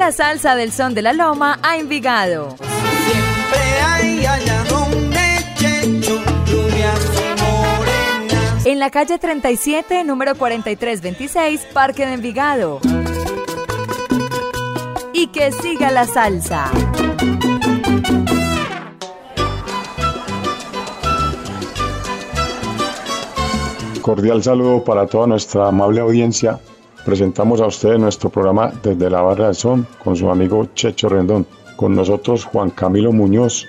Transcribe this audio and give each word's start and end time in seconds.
La 0.00 0.12
salsa 0.12 0.56
del 0.56 0.72
son 0.72 0.94
de 0.94 1.02
la 1.02 1.12
loma 1.12 1.58
a 1.62 1.76
Envigado. 1.76 2.56
Siempre 2.56 3.60
hay 3.84 4.24
allá 4.24 4.64
donde 4.64 5.20
Checho. 5.56 6.18
En 8.64 8.78
la 8.78 8.88
calle 8.88 9.18
37, 9.18 10.02
número 10.04 10.36
4326, 10.36 11.66
Parque 11.74 12.06
de 12.06 12.14
Envigado. 12.14 12.80
Y 15.12 15.26
que 15.26 15.52
siga 15.52 15.90
la 15.90 16.06
salsa. 16.06 16.70
Cordial 24.00 24.42
saludo 24.42 24.82
para 24.82 25.06
toda 25.06 25.26
nuestra 25.26 25.68
amable 25.68 26.00
audiencia. 26.00 26.58
Presentamos 27.04 27.60
a 27.62 27.66
ustedes 27.66 27.98
nuestro 27.98 28.28
programa 28.28 28.72
desde 28.82 29.08
la 29.08 29.22
Barra 29.22 29.46
del 29.46 29.54
Son 29.54 29.86
con 30.04 30.16
su 30.16 30.30
amigo 30.30 30.68
Checho 30.74 31.08
Rendón. 31.08 31.46
Con 31.76 31.94
nosotros 31.94 32.44
Juan 32.44 32.70
Camilo 32.70 33.10
Muñoz, 33.10 33.66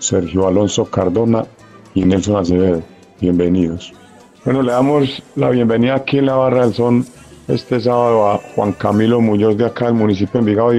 Sergio 0.00 0.48
Alonso 0.48 0.84
Cardona 0.86 1.46
y 1.94 2.04
Nelson 2.04 2.36
Acevedo. 2.36 2.82
Bienvenidos. 3.20 3.92
Bueno, 4.44 4.62
le 4.62 4.72
damos 4.72 5.22
la 5.36 5.50
bienvenida 5.50 5.94
aquí 5.94 6.18
en 6.18 6.26
la 6.26 6.34
Barra 6.34 6.64
del 6.64 6.74
Son 6.74 7.06
este 7.46 7.80
sábado 7.80 8.28
a 8.28 8.38
Juan 8.56 8.72
Camilo 8.72 9.20
Muñoz 9.20 9.56
de 9.56 9.66
acá 9.66 9.86
del 9.86 9.94
municipio 9.94 10.32
de 10.32 10.38
Envigado. 10.40 10.72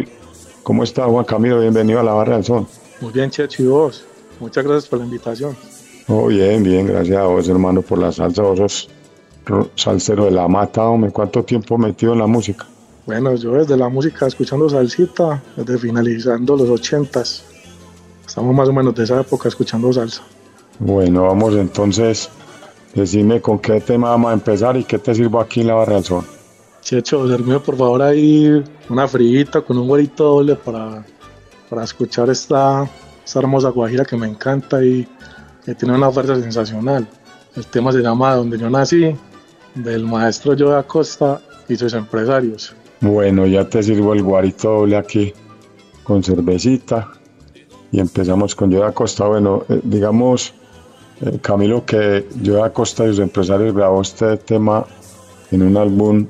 ¿Cómo 0.64 0.84
está 0.84 1.06
Juan 1.06 1.24
Camilo? 1.24 1.62
Bienvenido 1.62 2.02
a 2.02 2.04
la 2.04 2.14
Barra 2.14 2.36
del 2.36 2.44
Son. 2.44 2.68
Muy 3.00 3.14
bien, 3.14 3.30
Checho, 3.30 3.64
y 3.64 3.68
vos. 3.68 4.06
Muchas 4.42 4.66
gracias 4.66 4.88
por 4.90 5.00
la 5.00 5.06
invitación. 5.06 5.56
Oh, 6.08 6.28
bien, 6.28 6.64
bien, 6.64 6.88
gracias 6.88 7.18
a 7.18 7.24
vos, 7.24 7.48
hermano, 7.48 7.82
por 7.82 7.98
la 7.98 8.12
salsa. 8.12 8.42
Vos 8.42 8.58
sos 8.58 8.90
salsero 9.76 10.26
de 10.26 10.32
la 10.32 10.48
mata, 10.48 10.84
hombre. 10.84 11.12
¿Cuánto 11.12 11.44
tiempo 11.44 11.78
metido 11.78 12.14
en 12.14 12.20
la 12.20 12.28
música? 12.28 12.66
Bueno, 13.06 13.36
yo 13.36 13.54
desde 13.54 13.76
la 13.76 13.90
música 13.90 14.28
escuchando 14.28 14.70
salsita, 14.70 15.42
desde 15.58 15.78
finalizando 15.78 16.56
los 16.56 16.70
ochentas. 16.70 17.44
Estamos 18.26 18.56
más 18.56 18.70
o 18.70 18.74
menos 18.74 18.96
de 18.96 19.04
esa 19.04 19.20
época 19.20 19.50
escuchando 19.50 19.92
salsa. 19.92 20.24
Bueno, 20.80 21.24
vamos 21.24 21.54
entonces. 21.56 22.30
Decime 22.96 23.42
con 23.42 23.60
qué 23.60 23.82
tema 23.82 24.10
vamos 24.10 24.32
a 24.32 24.34
empezar 24.34 24.78
y 24.78 24.84
qué 24.84 25.00
te 25.00 25.16
sirvo 25.16 25.40
aquí 25.40 25.62
en 25.62 25.68
la 25.68 25.74
barra 25.74 25.96
del 25.96 26.04
sol. 26.04 26.26
Checho, 26.82 27.28
serme 27.28 27.60
por 27.60 27.78
favor 27.78 28.02
ahí 28.02 28.64
una 28.90 29.08
frita 29.08 29.62
con 29.62 29.78
un 29.78 29.90
huevito 29.90 30.26
doble 30.26 30.56
para, 30.56 31.04
para 31.70 31.84
escuchar 31.84 32.30
esta, 32.30 32.88
esta 33.26 33.40
hermosa 33.40 33.70
guajira 33.70 34.06
que 34.06 34.16
me 34.16 34.28
encanta 34.28 34.84
y 34.84 35.08
que 35.66 35.74
tiene 35.74 35.96
una 35.96 36.12
fuerza 36.12 36.36
sensacional. 36.36 37.08
El 37.56 37.66
tema 37.68 37.92
se 37.92 38.00
llama 38.00 38.36
Donde 38.36 38.58
yo 38.58 38.70
nací, 38.70 39.16
del 39.76 40.06
maestro 40.06 40.56
Joe 40.58 40.78
Acosta 40.78 41.42
y 41.68 41.76
sus 41.76 41.94
empresarios. 41.94 42.76
Bueno, 43.02 43.46
ya 43.46 43.68
te 43.68 43.84
sirvo 43.84 44.14
el 44.14 44.24
guarito 44.24 44.70
doble 44.70 44.98
aquí 44.98 45.34
con 46.04 46.24
cervecita 46.24 47.12
y 47.92 48.00
empezamos 48.00 48.56
con 48.56 48.72
Joe 48.72 48.88
Acosta. 48.88 49.26
Bueno, 49.28 49.64
eh, 49.70 49.80
digamos, 49.84 50.54
eh, 51.22 51.38
Camilo, 51.42 51.86
que 51.86 52.28
Joe 52.46 52.62
Acosta 52.62 53.06
y 53.06 53.10
sus 53.10 53.20
empresarios 53.20 53.76
grabó 53.76 54.02
este 54.02 54.38
tema 54.38 54.86
en 55.52 55.62
un 55.64 55.78
álbum 55.78 56.26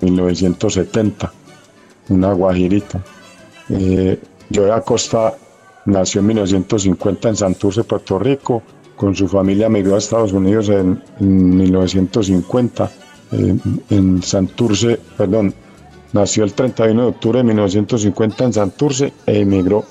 1970, 0.00 1.32
una 2.08 2.32
guajirita. 2.32 3.02
Eh, 3.70 4.18
Joe 4.54 4.72
Acosta 4.72 5.34
nació 5.86 6.20
en 6.20 6.26
1950 6.28 7.28
en 7.28 7.36
Santurce, 7.36 7.84
Puerto 7.84 8.18
Rico 8.18 8.62
con 8.98 9.14
su 9.14 9.28
familia 9.28 9.66
emigró 9.66 9.94
a 9.94 9.98
Estados 9.98 10.32
Unidos 10.32 10.68
en, 10.68 11.00
1950. 11.20 12.90
en 13.90 14.22
Santurce, 14.22 14.98
perdón, 15.16 15.54
nació 16.12 16.44
el 16.44 16.52
31 16.52 17.02
de 17.02 17.08
octubre 17.08 17.38
de 17.38 17.44
1950 17.44 18.44
en 18.44 18.52
Santurce 18.52 19.12
e 19.26 19.40
emigró 19.40 19.84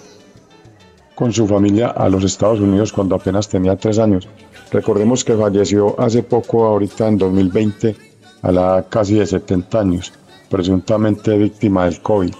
con 1.16 1.34
su 1.34 1.48
familia 1.48 1.88
a 1.88 2.10
los 2.10 2.24
Estados 2.24 2.60
Unidos 2.60 2.92
cuando 2.92 3.16
apenas 3.16 3.48
tenía 3.48 3.76
tres 3.76 3.98
años. 3.98 4.28
Recordemos 4.72 5.24
que 5.24 5.36
falleció 5.36 6.00
hace 6.00 6.22
poco, 6.22 6.66
ahorita 6.66 7.08
en 7.08 7.18
2020, 7.18 7.96
a 8.42 8.52
la 8.52 8.86
casi 8.88 9.16
de 9.16 9.26
70 9.26 9.80
años, 9.80 10.14
presuntamente 10.50 11.36
víctima 11.38 11.86
del 11.86 12.02
COVID. 12.02 12.34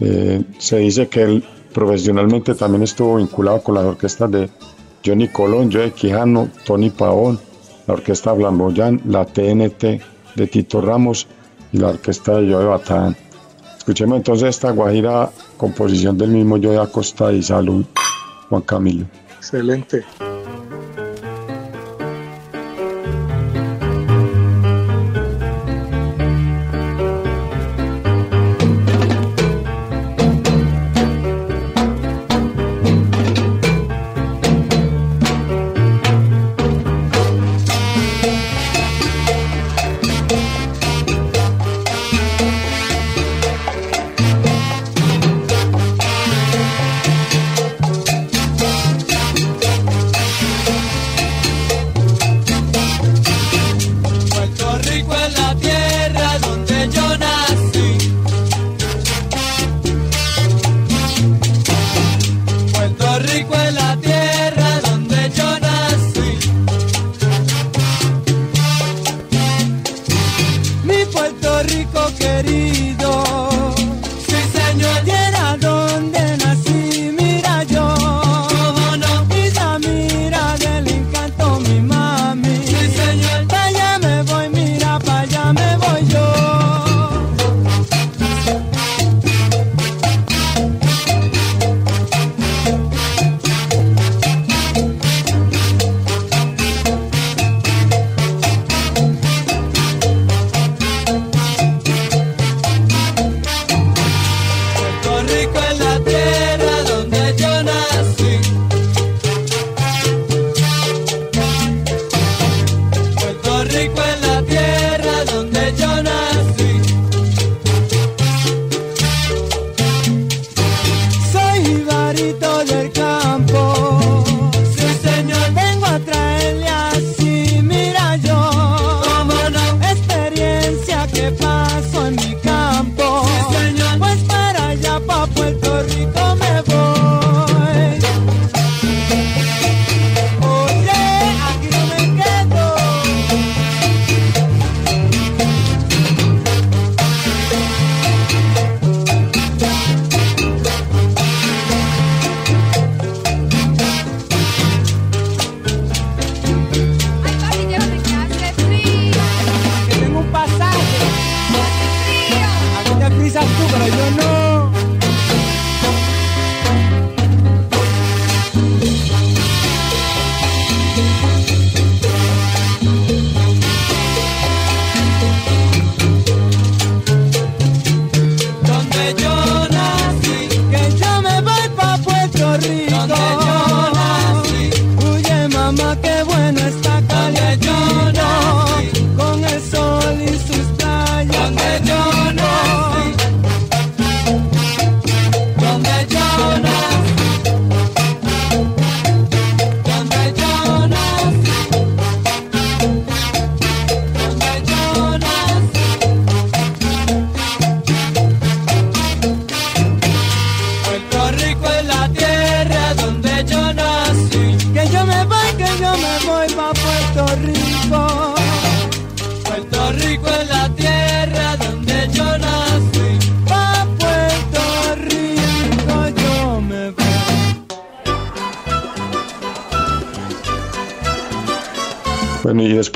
Eh, 0.00 0.42
se 0.58 0.78
dice 0.78 1.08
que 1.08 1.22
él 1.22 1.44
profesionalmente 1.72 2.54
también 2.54 2.82
estuvo 2.82 3.16
vinculado 3.16 3.62
con 3.62 3.74
las 3.74 3.84
orquestas 3.84 4.30
de 4.30 4.50
Johnny 5.04 5.28
Colón, 5.28 5.70
Joe 5.72 5.92
Quijano, 5.92 6.48
Tony 6.64 6.90
Pavón, 6.90 7.38
la 7.86 7.94
Orquesta 7.94 8.34
Flamboyán, 8.34 9.00
la 9.06 9.24
TNT 9.24 10.00
de 10.34 10.46
Tito 10.46 10.80
Ramos 10.80 11.26
y 11.72 11.78
la 11.78 11.88
Orquesta 11.88 12.40
de 12.40 12.52
Joe 12.52 12.64
Batán. 12.64 13.16
Escuchemos 13.76 14.16
entonces 14.16 14.48
esta 14.48 14.70
guajira 14.70 15.30
composición 15.56 16.16
del 16.16 16.30
mismo 16.30 16.58
Joe 16.62 16.78
Acosta 16.78 17.32
y 17.32 17.42
Salud, 17.42 17.84
Juan 18.48 18.62
Camilo. 18.62 19.06
Excelente. 19.36 20.04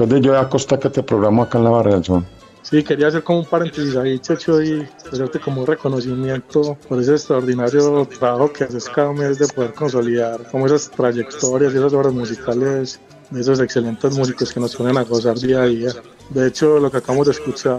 De 0.09 0.21
Yo 0.21 0.33
de 0.33 0.39
Acosta 0.39 0.79
que 0.79 0.91
te 0.91 1.03
programo 1.03 1.43
acá 1.43 1.59
en 1.59 1.65
la 1.65 1.71
Barra 1.71 1.95
del 1.95 2.05
Sol. 2.05 2.25
Sí, 2.63 2.83
quería 2.83 3.09
hacer 3.09 3.23
como 3.23 3.41
un 3.41 3.47
paréntesis 3.47 3.97
ahí, 3.97 4.19
Checho, 4.19 4.63
y 4.63 4.87
hacerte 5.11 5.41
como 5.41 5.63
un 5.63 5.67
reconocimiento 5.67 6.77
por 6.87 7.01
ese 7.01 7.13
extraordinario 7.13 8.07
trabajo 8.19 8.53
que 8.53 8.65
haces 8.65 8.89
cada 8.89 9.13
mes 9.13 9.39
de 9.39 9.47
poder 9.49 9.73
consolidar 9.73 10.43
como 10.51 10.67
esas 10.67 10.91
trayectorias 10.91 11.73
y 11.73 11.79
esas 11.79 11.93
obras 11.95 12.13
musicales 12.13 13.01
de 13.31 13.41
esos 13.41 13.61
excelentes 13.61 14.17
músicos 14.17 14.53
que 14.53 14.61
nos 14.61 14.77
ponen 14.77 14.99
a 14.99 15.05
gozar 15.05 15.39
día 15.39 15.63
a 15.63 15.67
día. 15.67 15.93
De 16.31 16.47
hecho, 16.47 16.79
lo 16.79 16.91
que 16.91 16.99
acabamos 16.99 17.29
de 17.29 17.33
escuchar 17.33 17.79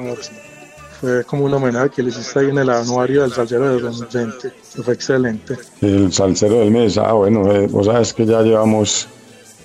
fue 0.99 1.23
como 1.23 1.45
un 1.45 1.53
homenaje 1.53 1.89
que 1.91 2.03
le 2.03 2.09
hiciste 2.09 2.39
ahí 2.39 2.49
en 2.49 2.57
el 2.57 2.69
anuario 2.69 3.21
del 3.21 3.31
Salcero 3.31 3.75
de 3.75 3.81
2020, 3.81 4.51
que 4.75 4.81
fue 4.81 4.93
excelente. 4.93 5.57
El 5.81 6.11
Salcero 6.11 6.59
del 6.59 6.71
mes, 6.71 6.97
ah, 6.97 7.13
bueno, 7.13 7.51
eh, 7.51 7.67
vos 7.67 7.85
sabes 7.85 8.13
que 8.13 8.25
ya 8.25 8.41
llevamos 8.41 9.07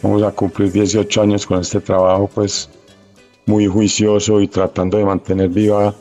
Vamos 0.05 0.23
a 0.23 0.31
cumplir 0.33 0.71
18 0.71 1.23
años 1.23 1.47
con 1.47 1.63
este 1.63 1.81
trabajo, 1.81 2.29
pues 2.35 2.69
muy 3.47 3.67
juicioso 3.67 4.39
y 4.39 4.49
tratando 4.49 4.99
de 4.99 5.05
mantener 5.07 5.49
viva 5.49 5.95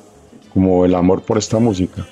como 0.53 0.83
el 0.83 0.93
amor 0.93 1.21
por 1.21 1.37
esta 1.37 1.57
música. 1.57 2.05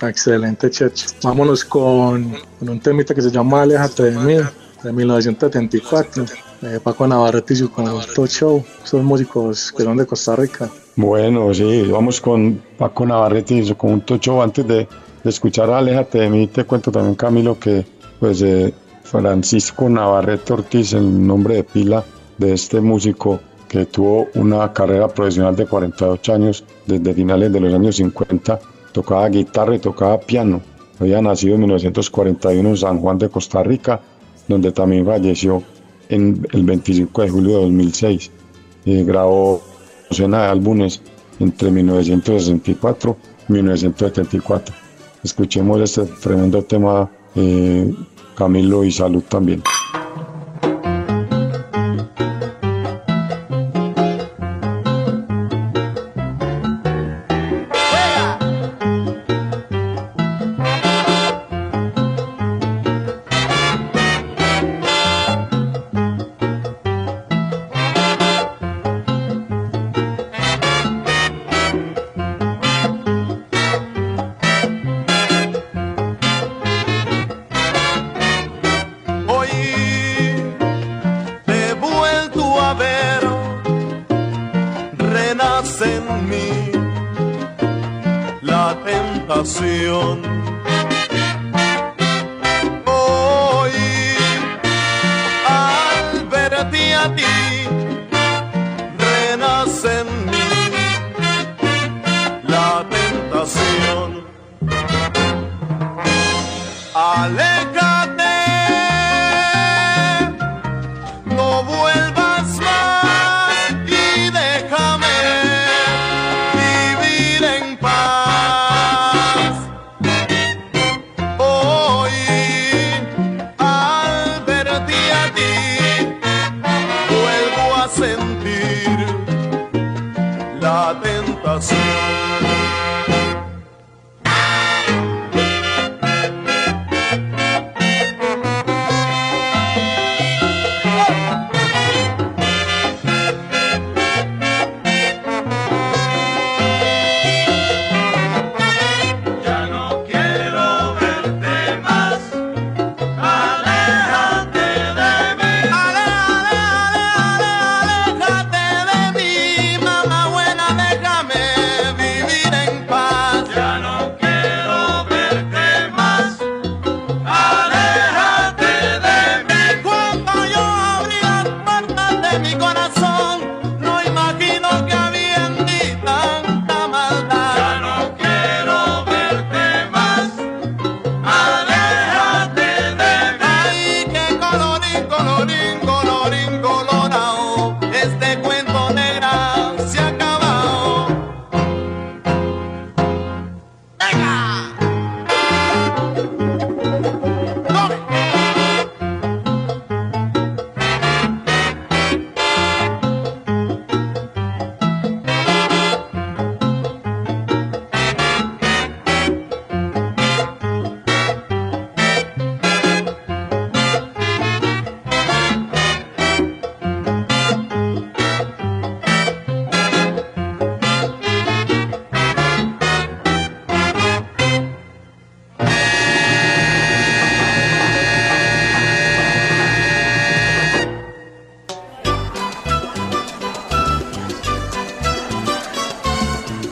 Excelente, 0.00 0.70
Checho. 0.70 1.08
Vámonos 1.22 1.62
con, 1.66 2.34
un 2.62 2.80
temita 2.80 3.14
que 3.14 3.20
se 3.20 3.30
llama 3.30 3.60
Alejate 3.60 4.04
de 4.04 4.18
mí, 4.18 4.36
de 4.82 4.92
1974. 4.94 6.24
Eh, 6.62 6.80
Paco 6.82 7.06
Navarrete 7.06 7.52
y 7.52 7.68
con 7.68 7.86
el 7.86 8.06
Top 8.14 8.26
Show. 8.26 8.64
Son 8.84 9.04
músicos 9.04 9.72
que 9.72 9.82
son 9.82 9.98
de 9.98 10.06
Costa 10.06 10.34
Rica. 10.36 10.70
Bueno, 10.96 11.52
sí, 11.52 11.82
vamos 11.82 12.18
con 12.18 12.62
Paco 12.78 13.04
Navarrete 13.04 13.56
y 13.56 13.74
con 13.74 13.92
un 13.92 14.00
Top 14.00 14.22
Show. 14.22 14.40
Antes 14.40 14.66
de, 14.66 14.88
escuchar 15.24 15.68
Alejate 15.68 16.20
de 16.20 16.30
mí, 16.30 16.46
te 16.46 16.64
cuento 16.64 16.90
también, 16.90 17.14
Camilo, 17.14 17.60
que 17.60 17.84
pues 18.18 18.40
eh, 18.40 18.72
Francisco 19.10 19.88
Navarrete 19.88 20.52
Ortiz, 20.52 20.92
el 20.92 21.26
nombre 21.26 21.56
de 21.56 21.64
pila 21.64 22.04
de 22.38 22.52
este 22.52 22.80
músico 22.80 23.40
que 23.68 23.84
tuvo 23.86 24.28
una 24.34 24.72
carrera 24.72 25.08
profesional 25.08 25.56
de 25.56 25.66
48 25.66 26.32
años 26.32 26.64
desde 26.86 27.12
finales 27.12 27.52
de 27.52 27.58
los 27.58 27.74
años 27.74 27.96
50, 27.96 28.60
tocaba 28.92 29.28
guitarra 29.28 29.74
y 29.74 29.80
tocaba 29.80 30.20
piano. 30.20 30.60
Había 31.00 31.20
nacido 31.20 31.54
en 31.54 31.62
1941 31.62 32.68
en 32.68 32.76
San 32.76 33.00
Juan 33.00 33.18
de 33.18 33.28
Costa 33.28 33.64
Rica, 33.64 34.00
donde 34.46 34.70
también 34.70 35.04
falleció 35.04 35.60
en 36.08 36.46
el 36.52 36.62
25 36.62 37.22
de 37.22 37.30
julio 37.30 37.56
de 37.56 37.62
2006. 37.64 38.30
y 38.84 39.02
grabó 39.02 39.60
docena 40.08 40.42
de 40.44 40.48
álbumes 40.50 41.02
entre 41.40 41.70
1964 41.72 43.16
y 43.48 43.52
1974. 43.54 44.74
Escuchemos 45.24 45.80
este 45.80 46.04
tremendo 46.20 46.62
tema 46.62 47.10
eh, 47.34 47.92
Camilo 48.40 48.84
y 48.84 48.90
salud 48.90 49.22
también. 49.28 49.62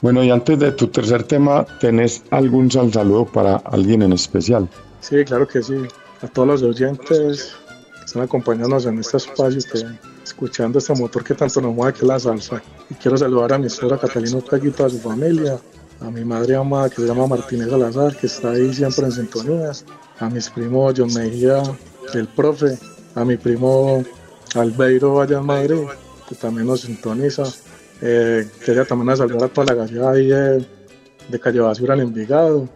Bueno, 0.08 0.24
y 0.24 0.30
antes 0.30 0.58
de 0.58 0.72
tu 0.72 0.86
tercer 0.86 1.24
tema, 1.24 1.66
¿tenés 1.80 2.22
algún 2.30 2.70
saludo 2.70 3.26
para 3.26 3.56
alguien 3.56 4.00
en 4.00 4.14
especial? 4.14 4.66
Sí, 5.02 5.22
claro 5.22 5.46
que 5.46 5.62
sí. 5.62 5.74
A 6.22 6.28
todos 6.28 6.48
los 6.48 6.62
oyentes 6.62 7.54
que 7.98 8.04
están 8.06 8.22
acompañándonos 8.22 8.86
en 8.86 8.98
este 9.00 9.18
espacio, 9.18 9.60
escuchando 10.24 10.78
este 10.78 10.94
motor 10.94 11.22
que 11.22 11.34
tanto 11.34 11.60
nos 11.60 11.74
mueve 11.74 11.92
que 11.92 11.98
es 11.98 12.08
la 12.08 12.18
salsa. 12.18 12.62
Y 12.88 12.94
quiero 12.94 13.18
saludar 13.18 13.52
a 13.52 13.58
mi 13.58 13.66
esposa 13.66 13.98
Catalina 13.98 14.38
Peguito, 14.40 14.86
a 14.86 14.88
su 14.88 14.98
familia, 14.98 15.58
a 16.00 16.10
mi 16.10 16.24
madre 16.24 16.56
amada 16.56 16.88
que 16.88 17.02
se 17.02 17.06
llama 17.06 17.26
Martínez 17.26 17.68
Salazar, 17.68 18.16
que 18.16 18.28
está 18.28 18.52
ahí 18.52 18.72
siempre 18.72 19.04
en 19.04 19.12
sintonías, 19.12 19.84
a 20.20 20.30
mis 20.30 20.48
primos 20.48 20.94
John 20.96 21.12
Mejía, 21.12 21.62
el 22.14 22.28
profe, 22.28 22.78
a 23.14 23.26
mi 23.26 23.36
primo 23.36 24.02
Albeiro 24.54 25.20
allá 25.20 25.36
en 25.36 25.44
Madrid, 25.44 25.82
que 26.26 26.34
también 26.34 26.66
nos 26.66 26.80
sintoniza, 26.80 27.44
eh, 28.00 28.48
quería 28.64 28.84
también 28.84 29.16
saludar 29.16 29.44
a 29.44 29.52
toda 29.52 29.74
la 29.74 29.74
gallina 29.74 30.10
ahí 30.10 30.28
de, 30.28 30.66
de 31.28 31.40
Calle 31.40 31.60
Basura 31.60 31.94
al 31.94 32.00
Envigado, 32.00 32.68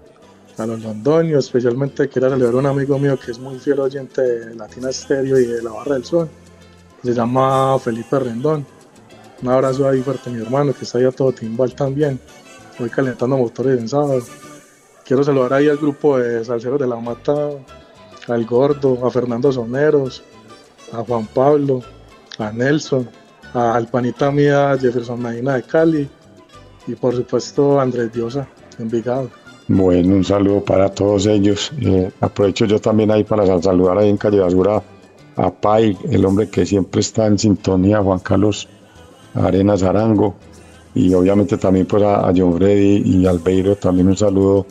a 0.59 0.67
los 0.67 0.83
londonios, 0.83 1.47
especialmente 1.47 2.09
quería 2.09 2.31
saludar 2.31 2.55
a 2.55 2.57
un 2.59 2.67
amigo 2.67 2.99
mío 2.99 3.19
que 3.19 3.31
es 3.31 3.39
muy 3.39 3.59
fiel 3.59 3.81
oyente 3.81 4.21
de 4.21 4.55
Latina 4.55 4.91
Estéreo 4.91 5.39
y 5.39 5.47
de 5.47 5.63
La 5.63 5.71
Barra 5.71 5.95
del 5.95 6.05
Sol, 6.05 6.29
se 7.03 7.15
llama 7.15 7.79
Felipe 7.79 8.19
Rendón. 8.19 8.67
Un 9.43 9.49
abrazo 9.49 9.89
ahí 9.89 10.01
fuerte 10.03 10.31
mi 10.31 10.41
hermano 10.41 10.73
que 10.73 10.85
está 10.85 10.99
ahí 10.99 11.05
a 11.05 11.11
todo 11.11 11.33
timbal 11.33 11.75
también. 11.75 12.21
Voy 12.79 12.89
calentando 12.89 13.37
motores 13.37 13.79
en 13.79 13.89
sábado. 13.89 14.23
Quiero 15.05 15.25
saludar 15.25 15.55
ahí 15.55 15.69
al 15.69 15.79
grupo 15.79 16.19
de 16.19 16.45
Salceros 16.45 16.79
de 16.79 16.87
la 16.87 16.97
Mata, 16.97 17.51
al 18.29 18.45
Gordo, 18.45 19.05
a 19.05 19.11
Fernando 19.11 19.51
Soneros, 19.51 20.23
a 20.93 20.99
Juan 20.99 21.27
Pablo, 21.27 21.83
a 22.39 22.53
Nelson, 22.53 23.11
al 23.55 23.87
panita 23.89 24.31
mía 24.31 24.77
Jefferson 24.81 25.21
Medina 25.21 25.55
de 25.55 25.63
Cali 25.63 26.09
y 26.87 26.95
por 26.95 27.15
supuesto 27.15 27.81
Andrés 27.81 28.13
Diosa 28.13 28.49
Envigado. 28.79 29.31
Bueno, 29.69 30.17
un 30.17 30.25
saludo 30.25 30.65
para 30.65 30.89
todos 30.89 31.27
ellos. 31.27 31.73
Eh, 31.81 32.11
aprovecho 32.21 32.65
yo 32.67 32.81
también 32.81 33.11
ahí 33.11 33.25
para 33.25 33.47
saludar 33.63 33.99
ahí 33.99 34.09
en 34.09 34.17
Calle 34.17 34.41
Basura 34.41 34.83
a 35.37 35.51
Pai, 35.51 35.97
el 36.11 36.25
hombre 36.25 36.49
que 36.49 36.67
siempre 36.67 37.01
está 37.01 37.27
en 37.27 37.39
sintonía, 37.39 38.03
Juan 38.03 38.19
Carlos 38.19 38.69
Arenas 39.35 39.83
Arango, 39.83 40.35
y 40.95 41.15
obviamente 41.15 41.57
también 41.57 41.87
pues 41.87 42.03
a, 42.03 42.31
John 42.37 42.57
Freddy 42.59 43.03
y 43.05 43.27
Albeiro 43.27 43.77
también 43.77 44.09
un 44.09 44.17
saludo 44.17 44.67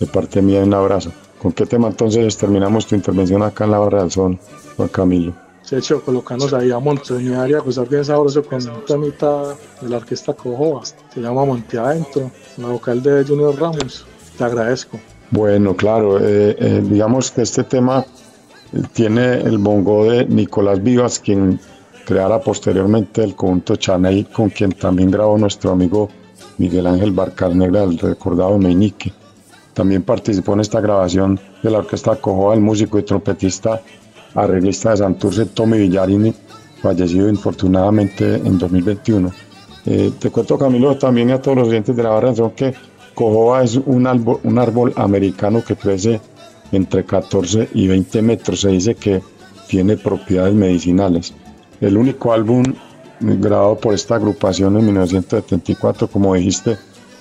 de 0.00 0.06
parte 0.06 0.42
mía 0.42 0.60
y 0.60 0.64
un 0.64 0.74
abrazo. 0.74 1.12
¿Con 1.40 1.52
qué 1.52 1.66
tema 1.66 1.88
entonces 1.88 2.36
terminamos 2.36 2.86
tu 2.86 2.94
intervención 2.94 3.42
acá 3.42 3.64
en 3.64 3.70
la 3.72 3.78
Barra 3.78 4.00
del 4.00 4.10
Sol, 4.10 4.38
Juan 4.76 4.88
Camilo? 4.88 5.43
De 5.70 5.78
hecho, 5.78 6.02
colocarnos 6.02 6.52
ahí 6.52 6.70
a 6.70 6.78
Montañar 6.78 7.50
y 7.50 7.54
a 7.54 7.60
gozar 7.60 7.88
bien 7.88 8.04
sabroso 8.04 8.42
con 8.42 8.58
un 8.68 8.84
temita 8.84 9.56
de 9.80 9.88
la 9.88 9.96
orquesta 9.96 10.34
Cojoa. 10.34 10.84
Se 10.84 11.20
llama 11.20 11.44
Monte 11.44 11.78
Adentro, 11.78 12.30
la 12.58 12.68
vocal 12.68 13.02
de 13.02 13.24
Junior 13.24 13.58
Ramos. 13.58 14.06
Te 14.36 14.44
agradezco. 14.44 15.00
Bueno, 15.30 15.74
claro, 15.74 16.18
eh, 16.18 16.54
eh, 16.58 16.82
digamos 16.84 17.30
que 17.30 17.42
este 17.42 17.64
tema 17.64 18.04
tiene 18.92 19.40
el 19.40 19.58
bongo 19.58 20.04
de 20.04 20.26
Nicolás 20.26 20.82
Vivas, 20.82 21.18
quien 21.18 21.58
creara 22.04 22.40
posteriormente 22.40 23.24
el 23.24 23.34
conjunto 23.34 23.76
Chaney, 23.76 24.24
con 24.24 24.50
quien 24.50 24.72
también 24.72 25.10
grabó 25.10 25.38
nuestro 25.38 25.70
amigo 25.70 26.10
Miguel 26.58 26.86
Ángel 26.86 27.12
Barcarnegra, 27.12 27.84
el 27.84 27.98
recordado 27.98 28.58
Meñique. 28.58 29.12
También 29.72 30.02
participó 30.02 30.52
en 30.52 30.60
esta 30.60 30.80
grabación 30.80 31.40
de 31.62 31.70
la 31.70 31.78
orquesta 31.78 32.16
Cojoa, 32.16 32.54
el 32.54 32.60
músico 32.60 32.98
y 32.98 33.02
trompetista 33.02 33.80
arreglista 34.34 34.90
de 34.90 34.98
Santurce, 34.98 35.46
Tommy 35.46 35.78
Villarini, 35.78 36.34
fallecido 36.82 37.28
infortunadamente 37.28 38.36
en 38.36 38.58
2021. 38.58 39.32
Eh, 39.86 40.12
te 40.18 40.30
cuento, 40.30 40.58
Camilo, 40.58 40.96
también 40.96 41.30
a 41.30 41.40
todos 41.40 41.58
los 41.58 41.68
oyentes 41.68 41.94
de 41.94 42.02
la 42.02 42.10
barra 42.10 42.34
son 42.34 42.52
que 42.52 42.74
Cojoa 43.14 43.62
es 43.62 43.76
un 43.76 44.06
árbol, 44.06 44.40
un 44.42 44.58
árbol 44.58 44.92
americano 44.96 45.62
que 45.64 45.76
crece 45.76 46.20
entre 46.72 47.04
14 47.04 47.68
y 47.74 47.86
20 47.86 48.22
metros. 48.22 48.60
Se 48.60 48.68
dice 48.68 48.94
que 48.94 49.22
tiene 49.68 49.96
propiedades 49.96 50.54
medicinales. 50.54 51.32
El 51.80 51.96
único 51.96 52.32
álbum 52.32 52.64
grabado 53.20 53.76
por 53.76 53.94
esta 53.94 54.16
agrupación 54.16 54.76
en 54.76 54.86
1974, 54.86 56.08
como 56.08 56.34
dijiste, 56.34 56.76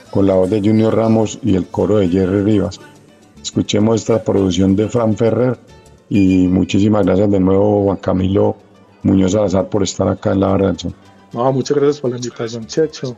con 0.09 0.25
la 0.27 0.35
voz 0.35 0.49
de 0.49 0.59
Junior 0.59 0.95
Ramos 0.95 1.39
y 1.43 1.55
el 1.55 1.67
coro 1.67 1.97
de 1.97 2.09
Jerry 2.09 2.43
Rivas. 2.43 2.79
Escuchemos 3.41 4.01
esta 4.01 4.23
producción 4.23 4.75
de 4.75 4.87
Fran 4.87 5.15
Ferrer 5.15 5.57
y 6.09 6.47
muchísimas 6.47 7.05
gracias 7.05 7.31
de 7.31 7.39
nuevo 7.39 7.83
Juan 7.85 7.97
Camilo 7.97 8.55
Muñoz 9.03 9.33
Salazar 9.33 9.69
por 9.69 9.83
estar 9.83 10.07
acá 10.07 10.31
en 10.31 10.39
la 10.39 10.47
barra 10.47 10.73
No, 11.33 11.51
muchas 11.51 11.77
gracias 11.77 12.01
por 12.01 12.11
la 12.11 12.17
invitación, 12.17 12.65
Checho. 12.67 13.15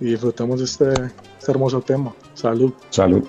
Y 0.00 0.06
disfrutemos 0.06 0.58
de 0.58 0.64
este, 0.64 0.92
este 1.38 1.50
hermoso 1.50 1.80
tema. 1.80 2.14
Salud. 2.34 2.72
Salud. 2.90 3.24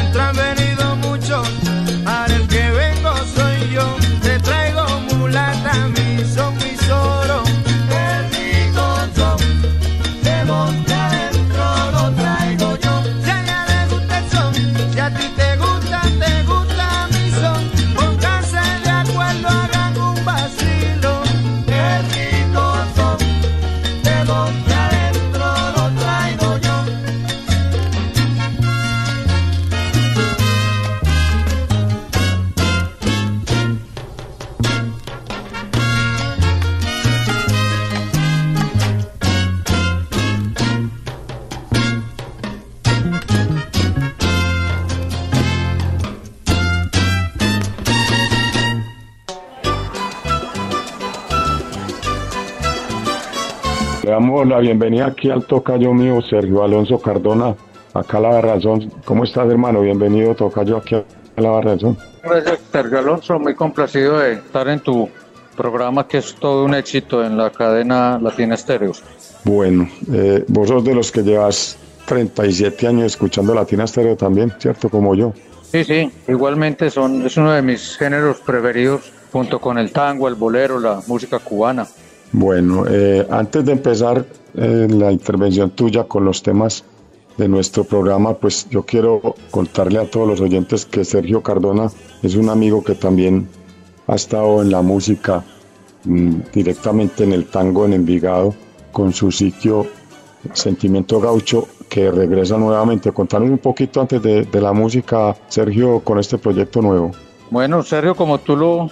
centro 0.00 0.39
bienvenida 54.60 55.06
aquí 55.06 55.30
al 55.30 55.44
tocayo 55.44 55.92
mío, 55.92 56.20
Sergio 56.22 56.62
Alonso 56.62 56.98
Cardona, 56.98 57.54
acá 57.94 58.18
a 58.18 58.20
la 58.20 58.28
Barrazón. 58.28 58.92
¿Cómo 59.04 59.24
estás, 59.24 59.48
hermano? 59.50 59.80
Bienvenido, 59.80 60.34
tocayo, 60.34 60.76
aquí 60.76 60.94
a 60.94 61.04
la 61.40 61.50
Barrazón. 61.50 61.96
Gracias, 62.22 62.60
Sergio 62.70 62.98
Alonso. 62.98 63.38
Muy 63.38 63.54
complacido 63.54 64.18
de 64.18 64.34
estar 64.34 64.68
en 64.68 64.80
tu 64.80 65.08
programa, 65.56 66.06
que 66.06 66.18
es 66.18 66.34
todo 66.34 66.64
un 66.64 66.74
éxito 66.74 67.24
en 67.24 67.36
la 67.36 67.50
cadena 67.50 68.18
Latina 68.18 68.54
Estéreo. 68.54 68.92
Bueno, 69.44 69.88
eh, 70.12 70.44
vos 70.48 70.68
sos 70.68 70.84
de 70.84 70.94
los 70.94 71.10
que 71.10 71.22
llevas 71.22 71.76
37 72.06 72.86
años 72.86 73.06
escuchando 73.06 73.54
Latina 73.54 73.84
Estéreo 73.84 74.16
también, 74.16 74.52
¿cierto? 74.58 74.88
Como 74.88 75.14
yo. 75.14 75.32
Sí, 75.70 75.84
sí, 75.84 76.10
igualmente 76.28 76.90
son, 76.90 77.24
es 77.24 77.36
uno 77.36 77.52
de 77.52 77.62
mis 77.62 77.96
géneros 77.96 78.40
preferidos, 78.40 79.12
junto 79.30 79.60
con 79.60 79.78
el 79.78 79.92
tango, 79.92 80.28
el 80.28 80.34
bolero, 80.34 80.80
la 80.80 81.00
música 81.06 81.38
cubana. 81.38 81.86
Bueno, 82.32 82.84
eh, 82.88 83.26
antes 83.30 83.64
de 83.64 83.72
empezar 83.72 84.24
eh, 84.54 84.86
la 84.88 85.10
intervención 85.10 85.70
tuya 85.70 86.04
con 86.04 86.24
los 86.24 86.42
temas 86.42 86.84
de 87.36 87.48
nuestro 87.48 87.84
programa, 87.84 88.34
pues 88.34 88.68
yo 88.70 88.84
quiero 88.84 89.34
contarle 89.50 89.98
a 89.98 90.08
todos 90.08 90.28
los 90.28 90.40
oyentes 90.40 90.84
que 90.84 91.04
Sergio 91.04 91.42
Cardona 91.42 91.90
es 92.22 92.34
un 92.36 92.48
amigo 92.48 92.84
que 92.84 92.94
también 92.94 93.48
ha 94.06 94.14
estado 94.14 94.62
en 94.62 94.70
la 94.70 94.82
música 94.82 95.44
mm, 96.04 96.34
directamente 96.52 97.24
en 97.24 97.32
el 97.32 97.46
tango 97.46 97.84
en 97.84 97.94
Envigado 97.94 98.54
con 98.92 99.12
su 99.12 99.32
sitio 99.32 99.86
Sentimiento 100.52 101.20
Gaucho 101.20 101.66
que 101.88 102.10
regresa 102.10 102.56
nuevamente. 102.56 103.12
Contanos 103.12 103.50
un 103.50 103.58
poquito 103.58 104.00
antes 104.00 104.22
de, 104.22 104.44
de 104.44 104.60
la 104.60 104.72
música, 104.72 105.36
Sergio, 105.48 106.00
con 106.00 106.18
este 106.18 106.38
proyecto 106.38 106.80
nuevo. 106.80 107.10
Bueno, 107.50 107.82
Sergio, 107.82 108.14
como 108.14 108.38
tú 108.38 108.56
lo 108.56 108.90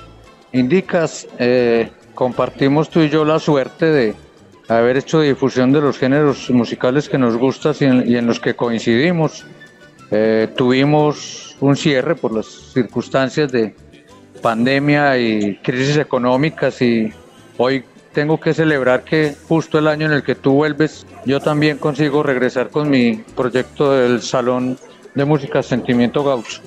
indicas, 0.52 1.28
eh, 1.38 1.90
compartimos 2.18 2.90
tú 2.90 2.98
y 2.98 3.10
yo 3.10 3.24
la 3.24 3.38
suerte 3.38 3.86
de 3.86 4.14
haber 4.66 4.96
hecho 4.96 5.20
difusión 5.20 5.70
de 5.70 5.80
los 5.80 5.98
géneros 5.98 6.50
musicales 6.50 7.08
que 7.08 7.16
nos 7.16 7.36
gustan 7.36 8.02
y 8.04 8.16
en, 8.16 8.26
los 8.26 8.40
que 8.40 8.56
coincidimos. 8.56 9.46
Eh, 10.10 10.48
tuvimos 10.56 11.56
un 11.60 11.76
cierre 11.76 12.16
por 12.16 12.34
las 12.34 12.46
circunstancias 12.46 13.52
de 13.52 13.72
pandemia 14.42 15.16
y 15.16 15.58
crisis 15.62 15.96
económicas 15.96 16.82
y 16.82 17.12
hoy 17.56 17.84
tengo 18.12 18.40
que 18.40 18.52
celebrar 18.52 19.04
que 19.04 19.36
justo 19.46 19.78
el 19.78 19.86
año 19.86 20.06
en 20.06 20.12
el 20.14 20.24
que 20.24 20.34
tú 20.34 20.54
vuelves, 20.54 21.06
yo 21.24 21.38
también 21.38 21.78
consigo 21.78 22.24
regresar 22.24 22.70
con 22.70 22.90
mi 22.90 23.22
proyecto 23.36 23.92
del 23.92 24.22
Salón 24.22 24.76
de 25.14 25.24
Música 25.24 25.62
Sentimiento 25.62 26.24
Gaucho. 26.24 26.62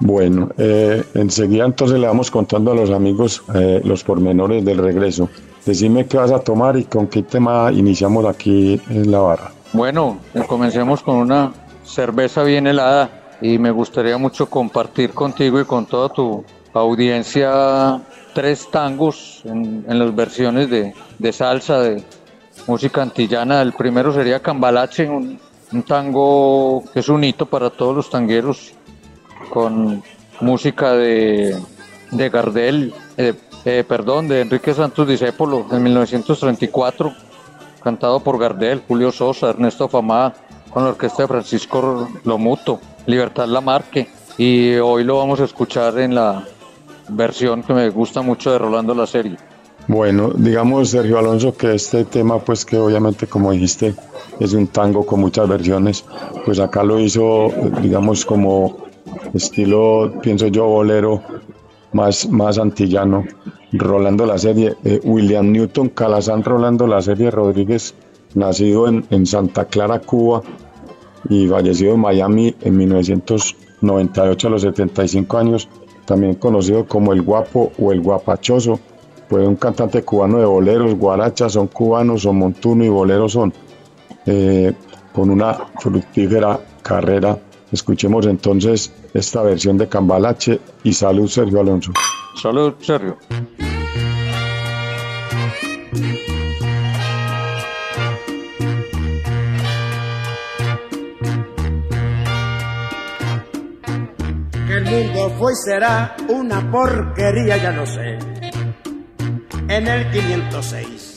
Bueno, 0.00 0.50
eh, 0.58 1.04
enseguida 1.14 1.64
entonces 1.64 1.98
le 1.98 2.06
vamos 2.06 2.30
contando 2.30 2.72
a 2.72 2.74
los 2.74 2.90
amigos 2.90 3.42
eh, 3.54 3.80
los 3.84 4.02
pormenores 4.02 4.64
del 4.64 4.78
regreso. 4.78 5.28
Decime 5.64 6.06
qué 6.06 6.16
vas 6.16 6.32
a 6.32 6.40
tomar 6.40 6.76
y 6.76 6.84
con 6.84 7.06
qué 7.06 7.22
tema 7.22 7.70
iniciamos 7.72 8.24
aquí 8.24 8.80
en 8.90 9.10
la 9.10 9.20
barra. 9.20 9.52
Bueno, 9.72 10.18
comencemos 10.48 11.02
con 11.02 11.16
una 11.16 11.52
cerveza 11.84 12.42
bien 12.42 12.66
helada 12.66 13.10
y 13.40 13.58
me 13.58 13.70
gustaría 13.70 14.18
mucho 14.18 14.50
compartir 14.50 15.10
contigo 15.10 15.60
y 15.60 15.64
con 15.64 15.86
toda 15.86 16.08
tu 16.08 16.44
audiencia 16.74 18.00
tres 18.34 18.68
tangos 18.70 19.42
en, 19.44 19.84
las 19.86 20.14
versiones 20.14 20.68
de, 20.68 20.94
de, 21.18 21.32
salsa, 21.32 21.80
de 21.80 22.02
música 22.66 23.02
antillana. 23.02 23.62
El 23.62 23.72
primero 23.72 24.12
sería 24.12 24.40
Cambalache, 24.40 25.08
un, 25.08 25.38
un 25.72 25.82
tango 25.82 26.82
que 26.92 27.00
es 27.00 27.08
un 27.08 27.24
hito 27.24 27.46
para 27.46 27.70
todos 27.70 27.96
los 27.96 28.10
tangueros 28.10 28.72
con 29.52 30.02
música 30.40 30.94
de, 30.94 31.54
de 32.10 32.30
Gardel, 32.30 32.94
eh, 33.18 33.34
eh, 33.66 33.84
perdón, 33.86 34.26
de 34.26 34.40
Enrique 34.40 34.72
Santos 34.72 35.06
Discépolo 35.06 35.66
en 35.70 35.82
1934, 35.82 37.12
cantado 37.84 38.20
por 38.20 38.38
Gardel, 38.38 38.82
Julio 38.88 39.12
Sosa, 39.12 39.50
Ernesto 39.50 39.88
Famada, 39.88 40.32
con 40.70 40.84
la 40.84 40.88
orquesta 40.88 41.24
de 41.24 41.28
Francisco 41.28 42.08
Lomuto, 42.24 42.80
Libertad 43.04 43.46
Lamarque, 43.46 44.08
y 44.38 44.76
hoy 44.76 45.04
lo 45.04 45.18
vamos 45.18 45.38
a 45.40 45.44
escuchar 45.44 45.98
en 45.98 46.14
la 46.14 46.42
versión 47.10 47.62
que 47.62 47.74
me 47.74 47.90
gusta 47.90 48.22
mucho 48.22 48.52
de 48.52 48.58
Rolando 48.58 48.94
la 48.94 49.06
serie. 49.06 49.36
Bueno, 49.86 50.30
digamos 50.34 50.88
Sergio 50.88 51.18
Alonso 51.18 51.54
que 51.54 51.74
este 51.74 52.06
tema 52.06 52.38
pues 52.38 52.64
que 52.64 52.78
obviamente 52.78 53.26
como 53.26 53.52
dijiste 53.52 53.94
es 54.40 54.54
un 54.54 54.68
tango 54.68 55.04
con 55.04 55.20
muchas 55.20 55.46
versiones, 55.46 56.06
pues 56.46 56.58
acá 56.58 56.82
lo 56.84 56.98
hizo 57.00 57.52
digamos 57.82 58.24
como 58.24 58.91
estilo, 59.34 60.12
pienso 60.22 60.46
yo, 60.48 60.66
bolero, 60.66 61.22
más, 61.92 62.28
más 62.28 62.58
antillano, 62.58 63.24
Rolando 63.72 64.26
la 64.26 64.36
serie. 64.36 64.74
Eh, 64.84 65.00
William 65.02 65.50
Newton 65.50 65.88
Calazán 65.88 66.44
Rolando 66.44 66.86
la 66.86 67.00
serie 67.00 67.30
Rodríguez, 67.30 67.94
nacido 68.34 68.86
en, 68.86 69.04
en, 69.10 69.24
Santa 69.24 69.64
Clara, 69.64 69.98
Cuba, 69.98 70.42
y 71.28 71.46
fallecido 71.46 71.94
en 71.94 72.00
Miami 72.00 72.54
en 72.60 72.76
1998 72.76 74.46
a 74.46 74.50
los 74.50 74.62
75 74.62 75.38
años, 75.38 75.68
también 76.04 76.34
conocido 76.34 76.86
como 76.86 77.12
el 77.12 77.22
guapo 77.22 77.72
o 77.78 77.92
el 77.92 78.02
guapachoso. 78.02 78.78
Fue 79.28 79.46
un 79.46 79.56
cantante 79.56 80.02
cubano 80.02 80.38
de 80.38 80.44
boleros, 80.44 80.94
guarachas 80.94 81.52
son 81.52 81.68
cubanos, 81.68 82.22
son 82.22 82.36
montuno 82.36 82.84
y 82.84 82.90
boleros 82.90 83.32
son, 83.32 83.54
eh, 84.26 84.74
con 85.14 85.30
una 85.30 85.54
fructífera 85.78 86.60
carrera 86.82 87.38
Escuchemos 87.72 88.26
entonces 88.26 88.92
esta 89.14 89.42
versión 89.42 89.78
de 89.78 89.88
Cambalache 89.88 90.60
y 90.84 90.92
salud 90.92 91.26
Sergio 91.26 91.60
Alonso. 91.60 91.90
Salud 92.40 92.74
Sergio. 92.80 93.16
Que 104.66 104.76
el 104.76 104.84
mundo 104.84 105.32
fue 105.38 105.52
y 105.52 105.56
será 105.56 106.14
una 106.28 106.70
porquería, 106.70 107.56
ya 107.56 107.72
lo 107.72 107.86
sé. 107.86 108.18
En 109.68 109.86
el 109.88 110.10
506 110.10 111.14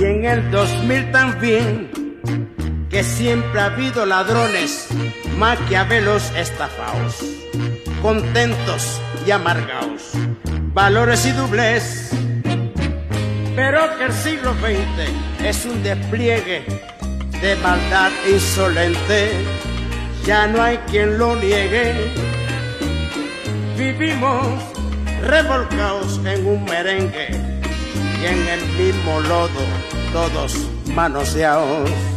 y 0.00 0.04
en 0.04 0.24
el 0.24 0.50
2000 0.50 1.12
también, 1.12 1.90
que 2.88 3.04
siempre 3.04 3.60
ha 3.60 3.66
habido 3.66 4.06
ladrones 4.06 4.88
maquiavelos 5.38 6.30
estafaos, 6.36 7.16
contentos 8.00 9.00
y 9.26 9.30
amargaos, 9.30 10.12
valores 10.72 11.26
y 11.26 11.32
dobles. 11.32 12.10
Pero 13.54 13.96
que 13.98 14.04
el 14.04 14.12
siglo 14.12 14.54
XX 14.54 15.44
es 15.44 15.64
un 15.64 15.82
despliegue 15.82 16.64
de 17.40 17.56
maldad 17.56 18.10
insolente, 18.30 19.32
ya 20.24 20.46
no 20.46 20.62
hay 20.62 20.78
quien 20.90 21.18
lo 21.18 21.36
niegue. 21.36 22.12
Vivimos 23.76 24.46
revolcados 25.22 26.20
en 26.24 26.46
un 26.46 26.64
merengue 26.64 27.28
y 28.20 28.26
en 28.26 28.48
el 28.48 28.64
mismo 28.78 29.20
lodo, 29.20 29.64
todos 30.12 30.56
manoseados. 30.94 32.11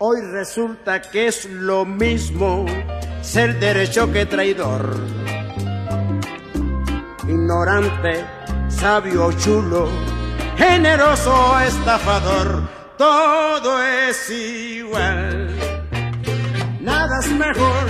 Hoy 0.00 0.20
resulta 0.20 1.02
que 1.02 1.26
es 1.26 1.44
lo 1.46 1.84
mismo 1.84 2.64
ser 3.20 3.58
derecho 3.58 4.12
que 4.12 4.26
traidor. 4.26 4.96
Ignorante, 7.24 8.24
sabio, 8.68 9.32
chulo, 9.32 9.88
generoso, 10.56 11.58
estafador, 11.58 12.68
todo 12.96 13.82
es 13.82 14.30
igual. 14.30 15.50
Nada 16.80 17.18
es 17.18 17.32
mejor, 17.32 17.86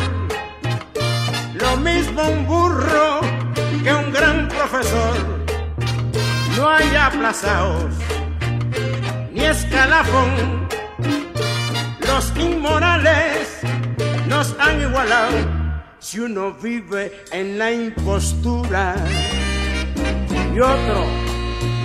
lo 1.61 1.77
mismo 1.77 2.23
un 2.23 2.47
burro 2.47 3.21
que 3.85 3.93
un 3.93 4.11
gran 4.15 4.49
profesor. 4.49 5.17
No 6.57 6.71
hay 6.71 6.89
aplazaos, 6.97 7.93
ni 9.31 9.45
escalafón 9.45 10.59
los 12.19 12.37
inmorales 12.37 13.61
nos 14.27 14.53
han 14.59 14.83
igualado 14.83 15.37
si 16.01 16.19
uno 16.19 16.53
vive 16.61 17.13
en 17.31 17.59
la 17.61 17.71
impostura 17.71 18.97
y 20.53 20.59
otro 20.59 21.05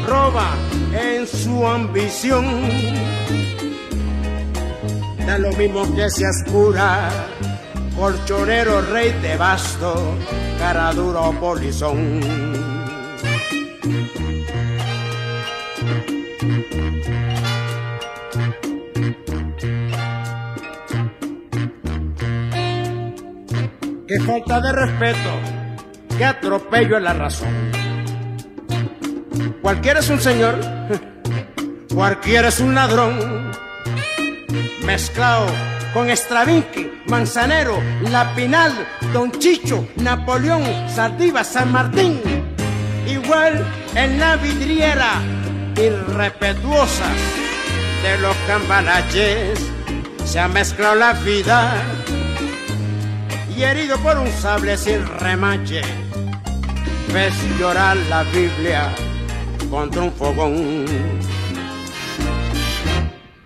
roba 0.07 0.55
en 0.91 1.27
su 1.27 1.67
ambición. 1.67 2.45
Da 5.27 5.37
lo 5.37 5.51
mismo 5.51 5.83
que 5.95 6.09
seas 6.09 6.43
cura, 6.51 7.11
colchonero, 7.95 8.81
rey 8.81 9.11
de 9.21 9.37
basto, 9.37 10.17
cara 10.57 10.93
duro 10.93 11.29
o 11.29 11.33
polizón. 11.33 12.62
Falta 24.25 24.59
de 24.61 24.71
respeto, 24.71 25.29
qué 26.17 26.25
atropello 26.25 26.97
a 26.97 26.99
la 26.99 27.13
razón. 27.13 27.49
Cualquiera 29.61 29.99
es 29.99 30.09
un 30.09 30.19
señor 30.19 30.59
Cualquiera 31.93 32.47
es 32.47 32.59
un 32.59 32.73
ladrón 32.73 33.51
mezclado 34.83 35.45
con 35.93 36.09
Stravinsky, 36.09 36.89
Manzanero, 37.05 37.79
Lapinal, 38.09 38.73
Don 39.13 39.31
Chicho, 39.31 39.87
Napoleón, 39.97 40.63
Sardiva, 40.89 41.43
San 41.43 41.71
Martín. 41.71 42.19
Igual 43.07 43.63
en 43.93 44.19
la 44.19 44.37
vidriera 44.37 45.21
irrespetuosa 45.75 47.05
de 48.01 48.17
los 48.17 48.35
cambalaches 48.47 49.59
se 50.25 50.39
ha 50.39 50.47
mezclado 50.47 50.95
la 50.95 51.13
vida 51.13 51.75
y 53.55 53.63
herido 53.63 53.97
por 53.99 54.17
un 54.17 54.27
sable 54.31 54.77
sin 54.77 55.05
remache 55.19 55.81
ves 57.13 57.33
llorar 57.59 57.95
la 58.09 58.23
Biblia 58.23 58.91
contra 59.69 60.01
un 60.01 60.11
fogón. 60.11 60.85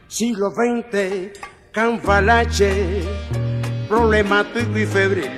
Siglo 0.07 0.51
XX, 0.51 1.37
cambalache, 1.71 3.03
problemático 3.89 4.77
y 4.79 4.85
febril. 4.85 5.31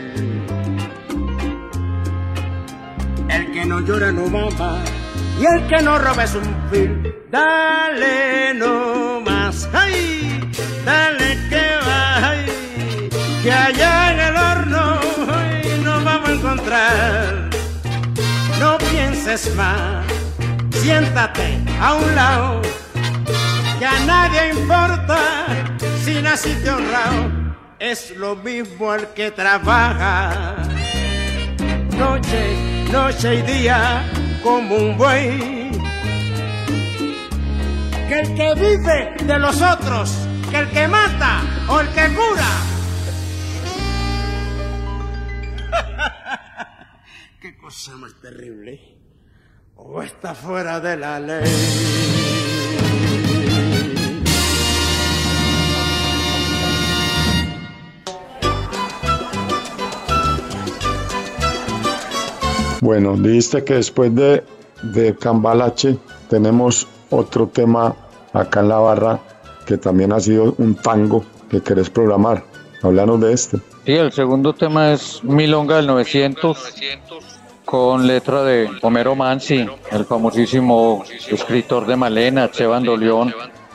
El 3.30 3.52
que 3.52 3.66
no 3.66 3.80
llora 3.82 4.12
no 4.12 4.28
mama 4.28 4.84
y 5.40 5.46
el 5.46 5.68
que 5.68 5.82
no 5.82 5.98
roba 5.98 6.24
es 6.24 6.36
un 6.36 6.70
fil. 6.70 7.16
Dale 7.32 8.54
no 8.54 9.22
más, 9.22 9.68
ay, 9.74 10.52
dale 10.86 11.38
que 11.50 11.66
va, 11.88 12.34
que 13.44 13.52
allá 13.52 14.12
en 14.12 14.20
el 14.20 14.38
horno 14.38 14.59
No 18.60 18.78
pienses 18.78 19.56
más, 19.56 20.06
siéntate 20.70 21.58
a 21.82 21.96
un 21.96 22.14
lado, 22.14 22.62
que 23.80 23.86
a 23.88 24.00
nadie 24.06 24.52
importa 24.52 25.18
si 26.04 26.22
naciste 26.22 26.70
honrado. 26.70 27.32
Es 27.80 28.16
lo 28.18 28.36
mismo 28.36 28.94
el 28.94 29.08
que 29.16 29.32
trabaja, 29.32 30.58
noche, 31.98 32.56
noche 32.92 33.36
y 33.36 33.42
día 33.42 34.04
como 34.44 34.76
un 34.76 34.96
buey. 34.96 35.72
Que 38.08 38.20
el 38.20 38.36
que 38.36 38.54
vive 38.54 39.16
de 39.24 39.40
los 39.40 39.60
otros, 39.60 40.14
que 40.52 40.58
el 40.58 40.70
que 40.70 40.88
mata 40.88 41.42
o 41.68 41.80
el 41.80 41.88
que 41.88 42.10
cura. 42.10 42.79
Qué 47.50 47.58
cosa 47.58 47.98
más 47.98 48.14
terrible. 48.22 48.80
O 49.76 50.04
está 50.04 50.36
fuera 50.36 50.80
de 50.80 50.96
la 50.96 51.20
ley. 51.20 51.50
Bueno, 62.82 63.18
dijiste 63.18 63.64
que 63.64 63.74
después 63.74 64.14
de, 64.14 64.44
de 64.84 65.16
Cambalache 65.16 65.98
tenemos 66.30 66.88
otro 67.10 67.48
tema 67.48 67.96
acá 68.32 68.60
en 68.60 68.70
la 68.70 68.78
barra 68.78 69.20
que 69.66 69.78
también 69.78 70.14
ha 70.14 70.20
sido 70.20 70.54
un 70.60 70.76
tango 70.76 71.26
que 71.50 71.64
querés 71.64 71.90
programar. 71.90 72.44
Háblanos 72.84 73.20
de 73.22 73.34
este. 73.34 73.58
Sí, 73.86 73.94
el 73.94 74.12
segundo 74.12 74.54
tema 74.54 74.94
es 74.94 75.24
Milonga 75.24 75.78
del 75.78 75.88
900 75.88 77.39
con 77.70 78.08
letra 78.08 78.42
de 78.44 78.68
Homero 78.82 79.14
Mansi, 79.16 79.64
el 79.92 80.04
famosísimo 80.06 81.04
escritor 81.30 81.86
de 81.86 81.96
Malena, 81.96 82.50
Che 82.50 82.66
Bandoleón. 82.66 83.32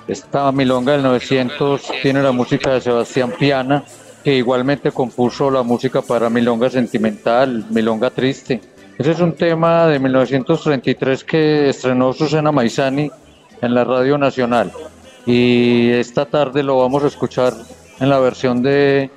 Esta 0.09 0.51
Milonga 0.51 0.95
del 0.95 1.05
900 1.05 1.81
tiene 2.03 2.21
la 2.21 2.33
música 2.33 2.73
de 2.73 2.81
Sebastián 2.81 3.33
Piana, 3.39 3.85
que 4.25 4.35
igualmente 4.35 4.91
compuso 4.91 5.49
la 5.49 5.63
música 5.63 6.03
para 6.03 6.29
Milonga 6.29 6.69
Sentimental, 6.71 7.67
Milonga 7.71 8.11
Triste. 8.11 8.61
Ese 8.99 9.13
es 9.13 9.21
un 9.21 9.35
tema 9.35 9.87
de 9.87 10.01
1933 10.01 11.23
que 11.23 11.69
estrenó 11.69 12.13
Susana 12.13 12.51
Maizani 12.51 13.09
en 13.63 13.75
la 13.75 13.85
Radio 13.85 14.19
Nacional. 14.19 14.73
Y 15.25 15.91
esta 15.91 16.27
tarde 16.27 16.65
lo 16.65 16.79
vamos 16.79 17.05
a 17.05 17.07
escuchar 17.07 17.53
en 18.01 18.09
la 18.09 18.19
versión 18.19 18.61
de 18.61 19.09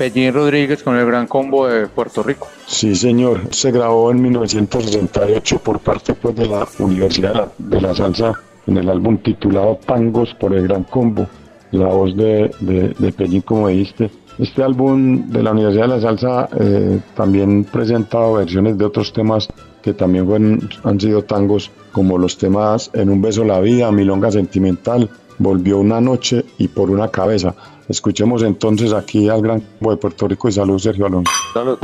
Pellín 0.00 0.32
Rodríguez 0.32 0.82
con 0.82 0.96
el 0.96 1.04
Gran 1.04 1.26
Combo 1.26 1.66
de 1.66 1.86
Puerto 1.86 2.22
Rico. 2.22 2.48
Sí, 2.64 2.94
señor. 2.94 3.42
Se 3.50 3.70
grabó 3.70 4.10
en 4.10 4.22
1968 4.22 5.58
por 5.58 5.78
parte 5.80 6.14
pues, 6.14 6.34
de 6.36 6.46
la 6.46 6.66
Universidad 6.78 7.52
de 7.58 7.80
la 7.82 7.94
Salsa 7.94 8.32
en 8.66 8.78
el 8.78 8.88
álbum 8.88 9.18
titulado 9.18 9.78
Tangos 9.84 10.32
por 10.40 10.54
el 10.54 10.66
Gran 10.66 10.84
Combo. 10.84 11.26
La 11.72 11.88
voz 11.88 12.16
de, 12.16 12.50
de, 12.60 12.94
de 12.98 13.12
Pellín, 13.12 13.42
como 13.42 13.68
dijiste. 13.68 14.10
Este 14.38 14.62
álbum 14.62 15.28
de 15.28 15.42
la 15.42 15.50
Universidad 15.50 15.82
de 15.82 15.88
la 15.88 16.00
Salsa 16.00 16.48
eh, 16.58 16.98
también 17.14 17.64
presentado 17.64 18.32
versiones 18.32 18.78
de 18.78 18.86
otros 18.86 19.12
temas 19.12 19.48
que 19.82 19.92
también 19.92 20.24
fueron, 20.24 20.66
han 20.82 20.98
sido 20.98 21.24
tangos, 21.24 21.70
como 21.92 22.16
los 22.16 22.38
temas 22.38 22.90
En 22.94 23.10
un 23.10 23.20
beso 23.20 23.44
la 23.44 23.60
vida, 23.60 23.92
Milonga 23.92 24.30
Sentimental, 24.30 25.10
Volvió 25.36 25.78
una 25.78 26.00
noche 26.00 26.42
y 26.56 26.68
Por 26.68 26.90
una 26.90 27.08
cabeza. 27.08 27.54
Escuchemos 27.90 28.44
entonces 28.44 28.92
aquí 28.92 29.28
al 29.28 29.42
Gran 29.42 29.58
de 29.80 29.96
Puerto 29.96 30.28
Rico 30.28 30.48
y 30.48 30.52
salud 30.52 30.78
Sergio 30.78 31.06
Alonso. 31.06 31.32
Salud. 31.52 31.76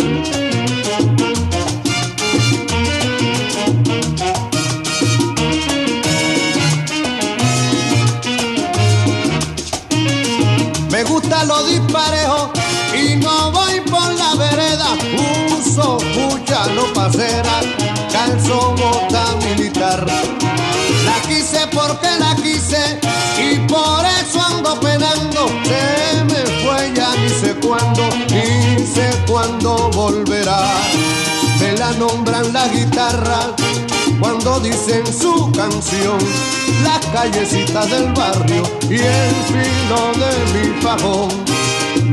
Me 10.92 11.03
gusta 11.03 11.45
lo 11.45 11.66
disparejo 11.66 12.53
y 12.97 13.16
no 13.16 13.51
voy 13.51 13.81
por 13.81 14.14
la 14.14 14.37
vereda. 14.37 14.87
Uso 15.59 15.99
mucha 16.14 16.69
no 16.69 16.85
pasera, 16.95 17.61
calzo 18.12 18.77
bota 18.77 19.35
militar. 19.45 20.07
La 21.05 21.29
quise 21.29 21.66
porque 21.73 22.09
la 22.21 22.37
quise 22.37 23.01
sé 27.40 27.55
cuándo, 27.57 28.09
ni 28.31 28.87
sé 28.87 29.11
cuándo 29.27 29.90
volverá. 29.92 30.62
Me 31.61 31.72
la 31.77 31.92
nombran 31.92 32.53
la 32.53 32.68
guitarra 32.68 33.55
cuando 34.20 34.61
dicen 34.61 35.05
su 35.07 35.51
canción, 35.53 36.18
las 36.83 37.05
callecitas 37.07 37.90
del 37.90 38.12
barrio 38.12 38.62
y 38.88 38.94
el 38.94 39.35
filo 39.49 40.12
de 40.20 40.33
mi 40.55 40.81
fajón. 40.81 41.29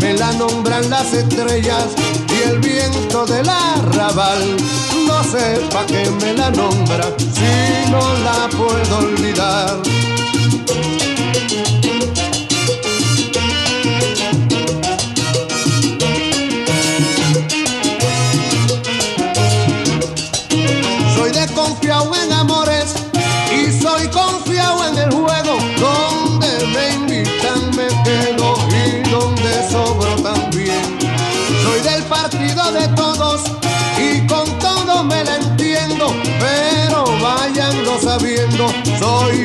Me 0.01 0.13
la 0.13 0.31
nombran 0.33 0.89
las 0.89 1.13
estrellas 1.13 1.87
y 2.29 2.49
el 2.49 2.59
viento 2.59 3.25
del 3.25 3.47
arrabal. 3.47 4.57
No 5.07 5.23
sé 5.23 5.61
pa' 5.71 5.85
qué 5.85 6.09
me 6.21 6.33
la 6.33 6.49
nombra 6.49 7.05
si 7.17 7.91
no 7.91 8.01
la 8.23 8.49
puedo 8.49 8.97
olvidar. 8.97 10.12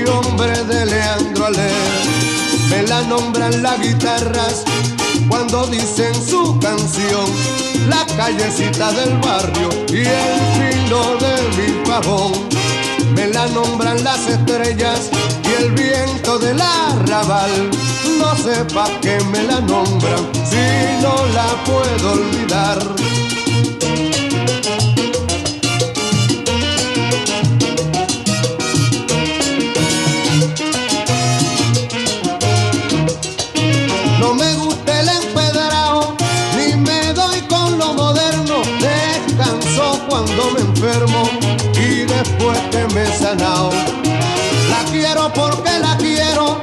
Soy 0.09 0.17
hombre 0.17 0.65
de 0.65 0.87
Leandro 0.87 1.47
Aler. 1.47 1.73
Me 2.71 2.83
la 2.83 3.03
nombran 3.03 3.63
las 3.63 3.81
guitarras 3.81 4.65
cuando 5.29 5.67
dicen 5.67 6.15
su 6.15 6.59
canción, 6.61 7.27
la 7.89 8.05
callecita 8.17 8.93
del 8.93 9.17
barrio 9.19 9.69
y 9.89 9.99
el 9.99 10.73
filo 10.73 11.17
de 11.19 11.35
mi 11.57 11.87
pavón. 11.87 12.33
Me 13.15 13.29
la 13.29 13.47
nombran 13.49 14.03
las 14.05 14.27
estrellas 14.27 15.11
y 15.45 15.63
el 15.63 15.73
viento 15.73 16.39
del 16.39 16.61
arrabal. 16.61 17.71
No 18.19 18.37
sé 18.37 18.65
pa' 18.75 18.91
qué 19.01 19.19
me 19.33 19.43
la 19.45 19.61
nombran 19.61 20.31
si 20.45 21.03
no 21.03 21.15
la 21.35 21.47
puedo 21.65 22.13
olvidar. 22.13 23.28
Después 42.23 42.59
que 42.71 42.95
me 42.95 43.03
he 43.03 43.19
sanado. 43.19 43.71
La 44.71 44.91
quiero 44.91 45.33
porque 45.33 45.79
la 45.79 45.97
quiero 45.97 46.61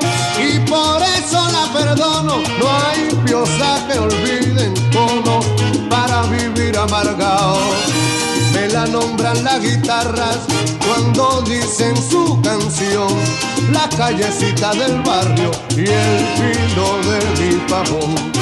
perdono, 1.75 2.37
no 2.59 2.67
hay 2.87 3.09
piosa 3.25 3.85
que 3.87 3.99
olviden 3.99 4.73
tono 4.91 5.39
para 5.89 6.23
vivir 6.23 6.77
amargado. 6.77 7.57
Me 8.53 8.69
la 8.69 8.85
nombran 8.85 9.43
las 9.43 9.61
guitarras 9.61 10.39
cuando 10.87 11.41
dicen 11.41 11.95
su 12.09 12.39
canción, 12.41 13.09
la 13.71 13.89
callecita 13.97 14.71
del 14.71 15.01
barrio 15.01 15.51
y 15.71 15.81
el 15.81 16.25
filo 16.37 16.87
de 17.09 17.19
mi 17.41 17.55
pavón. 17.69 18.34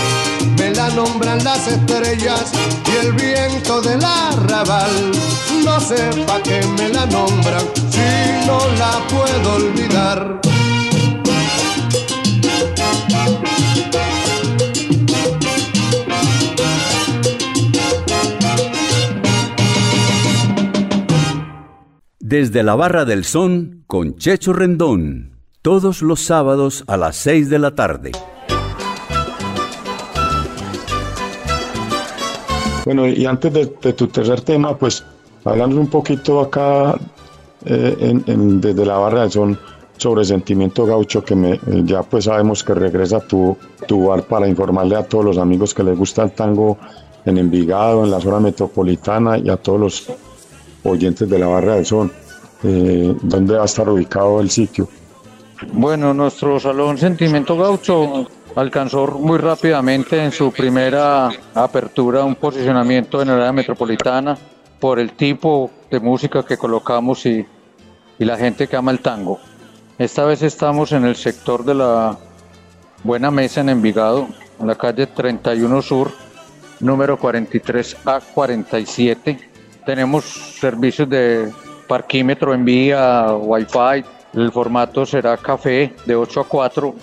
Nombran 0.89 1.43
las 1.43 1.67
estrellas 1.67 2.51
y 2.85 3.05
el 3.05 3.13
viento 3.13 3.81
del 3.81 4.03
arrabal. 4.03 5.11
No 5.65 5.79
sé 5.79 6.09
pa' 6.27 6.41
qué 6.43 6.61
me 6.77 6.89
la 6.89 7.05
nombran 7.07 7.65
si 7.89 8.45
no 8.45 8.59
la 8.77 9.01
puedo 9.07 9.55
olvidar. 9.55 10.41
Desde 22.19 22.61
la 22.61 22.75
Barra 22.75 23.05
del 23.05 23.25
Son 23.25 23.83
con 23.87 24.15
Checho 24.17 24.53
Rendón, 24.53 25.39
todos 25.61 26.01
los 26.01 26.19
sábados 26.19 26.83
a 26.87 26.97
las 26.97 27.15
6 27.15 27.49
de 27.49 27.59
la 27.59 27.73
tarde. 27.73 28.11
Bueno, 32.85 33.07
y 33.07 33.25
antes 33.25 33.53
de, 33.53 33.65
tu 33.93 34.07
tercer 34.07 34.41
tema, 34.41 34.77
pues 34.77 35.03
hablando 35.45 35.79
un 35.79 35.87
poquito 35.87 36.41
acá 36.41 36.95
eh, 37.65 38.21
en- 38.27 38.59
desde 38.59 38.85
la 38.85 38.97
Barra 38.97 39.21
del 39.21 39.31
Son 39.31 39.57
sobre 39.97 40.25
Sentimiento 40.25 40.85
Gaucho, 40.85 41.23
que 41.23 41.35
me, 41.35 41.53
eh, 41.53 41.59
ya 41.85 42.03
pues 42.03 42.25
sabemos 42.25 42.63
que 42.63 42.73
regresa 42.73 43.21
tu, 43.21 43.55
tu 43.87 44.07
bar 44.07 44.23
para 44.23 44.47
informarle 44.47 44.95
a 44.97 45.03
todos 45.03 45.23
los 45.23 45.37
amigos 45.37 45.73
que 45.73 45.83
les 45.83 45.97
gusta 45.97 46.23
el 46.23 46.31
tango 46.31 46.77
en 47.25 47.37
Envigado, 47.37 48.03
en 48.03 48.11
la 48.11 48.19
zona 48.19 48.39
metropolitana 48.41 49.37
y 49.37 49.49
a 49.49 49.55
todos 49.55 49.79
los 49.79 50.07
oyentes 50.83 51.29
de 51.29 51.39
la 51.39 51.47
Barra 51.47 51.75
del 51.75 51.85
Son. 51.85 52.11
Eh, 52.63 53.15
¿Dónde 53.21 53.55
va 53.55 53.61
a 53.61 53.65
estar 53.65 53.87
ubicado 53.87 54.41
el 54.41 54.49
sitio? 54.49 54.89
Bueno, 55.71 56.13
nuestro 56.13 56.59
salón 56.59 56.97
Sentimiento 56.97 57.55
Gaucho 57.57 58.27
alcanzó 58.55 59.07
muy 59.07 59.37
rápidamente 59.37 60.23
en 60.23 60.31
su 60.31 60.51
primera 60.51 61.29
apertura 61.53 62.23
un 62.23 62.35
posicionamiento 62.35 63.21
en 63.21 63.29
el 63.29 63.35
área 63.35 63.51
metropolitana 63.51 64.37
por 64.79 64.99
el 64.99 65.13
tipo 65.13 65.69
de 65.89 65.99
música 65.99 66.43
que 66.43 66.57
colocamos 66.57 67.25
y, 67.25 67.45
y 68.19 68.25
la 68.25 68.37
gente 68.37 68.67
que 68.67 68.75
ama 68.75 68.91
el 68.91 68.99
tango. 68.99 69.39
Esta 69.97 70.25
vez 70.25 70.41
estamos 70.41 70.91
en 70.91 71.05
el 71.05 71.15
sector 71.15 71.63
de 71.63 71.75
la 71.75 72.17
Buena 73.03 73.31
Mesa 73.31 73.61
en 73.61 73.69
Envigado, 73.69 74.27
en 74.59 74.67
la 74.67 74.75
calle 74.75 75.07
31 75.07 75.81
Sur, 75.81 76.11
número 76.79 77.17
43A47. 77.19 79.39
Tenemos 79.85 80.25
servicios 80.59 81.09
de 81.09 81.51
parquímetro 81.87 82.53
en 82.53 82.65
vía, 82.65 83.33
wifi. 83.33 84.03
El 84.33 84.51
formato 84.51 85.05
será 85.05 85.37
café 85.37 85.93
de 86.05 86.15
8 86.15 86.41
a 86.41 86.47
4, 86.47 86.95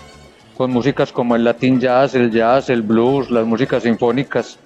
con 0.61 0.73
músicas 0.73 1.11
como 1.11 1.37
el 1.37 1.45
latin 1.45 1.81
jazz, 1.81 2.15
el 2.15 2.31
jazz, 2.31 2.69
el 2.69 2.83
blues, 2.83 3.31
las 3.31 3.47
músicas 3.47 3.83
sinfónicas. 3.83 4.59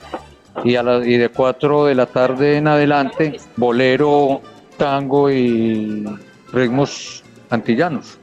Y, 0.65 0.75
a 0.75 0.83
la- 0.83 1.07
y 1.07 1.17
de 1.19 1.29
4 1.29 1.85
de 1.85 1.95
la 1.95 2.07
tarde 2.07 2.57
en 2.57 2.67
adelante, 2.67 3.37
bolero, 3.57 4.41
tango 4.77 5.31
y 5.31 6.05
ritmos 6.53 7.23
antillanos. 7.49 8.19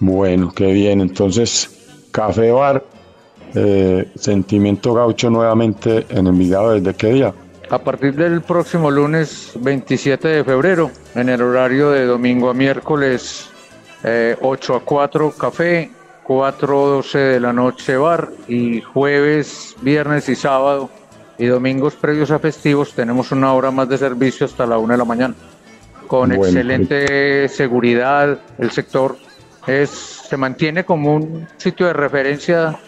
Bueno, 0.00 0.50
qué 0.52 0.72
bien. 0.72 1.00
Entonces, 1.00 1.70
Café 2.10 2.50
Bar, 2.50 2.82
eh, 3.54 4.10
Sentimiento 4.16 4.92
Gaucho 4.92 5.30
nuevamente 5.30 6.06
en 6.08 6.26
Envigado, 6.26 6.72
¿desde 6.72 6.92
qué 6.92 7.12
día? 7.12 7.32
A 7.70 7.78
partir 7.78 8.16
del 8.16 8.40
próximo 8.40 8.90
lunes 8.90 9.52
27 9.60 10.26
de 10.26 10.42
febrero, 10.42 10.90
en 11.14 11.28
el 11.28 11.40
horario 11.40 11.90
de 11.92 12.04
domingo 12.04 12.50
a 12.50 12.54
miércoles, 12.54 13.48
eh, 14.02 14.36
8 14.42 14.74
a 14.74 14.80
4 14.80 15.30
café, 15.30 15.92
4 16.26 16.84
a 16.84 16.88
12 16.96 17.18
de 17.18 17.40
la 17.40 17.52
noche 17.52 17.96
bar 17.96 18.30
y 18.48 18.80
jueves, 18.80 19.76
viernes 19.80 20.28
y 20.28 20.34
sábado 20.34 20.90
y 21.38 21.46
domingos 21.46 21.94
previos 21.94 22.30
a 22.30 22.38
festivos 22.38 22.92
tenemos 22.92 23.30
una 23.30 23.52
hora 23.52 23.70
más 23.70 23.88
de 23.88 23.98
servicio 23.98 24.46
hasta 24.46 24.66
la 24.66 24.78
1 24.78 24.92
de 24.92 24.98
la 24.98 25.04
mañana. 25.04 25.34
Con 26.06 26.30
Bueno, 26.30 26.44
excelente 26.44 27.48
seguridad, 27.48 28.38
el 28.58 28.70
sector 28.70 29.16
es, 29.66 29.90
se 29.90 30.36
mantiene 30.36 30.84
como 30.84 31.14
un 31.14 31.46
sitio 31.56 31.86
de 31.86 31.92
referencia 31.92 32.78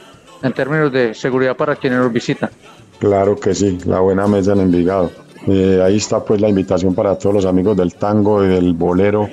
en 0.42 0.52
términos 0.52 0.92
de 0.92 1.14
seguridad 1.14 1.56
para 1.56 1.76
quienes 1.76 1.98
nos 1.98 2.12
visitan. 2.12 2.50
Claro 2.98 3.36
que 3.36 3.54
sí, 3.54 3.78
la 3.84 4.00
buena 4.00 4.26
mesa 4.26 4.52
en 4.52 4.60
Envigado. 4.60 5.10
Eh, 5.46 5.80
ahí 5.84 5.96
está 5.96 6.24
pues 6.24 6.40
la 6.40 6.48
invitación 6.48 6.94
para 6.94 7.16
todos 7.18 7.34
los 7.34 7.44
amigos 7.44 7.76
del 7.76 7.94
tango 7.94 8.44
y 8.44 8.48
del 8.48 8.72
bolero 8.74 9.28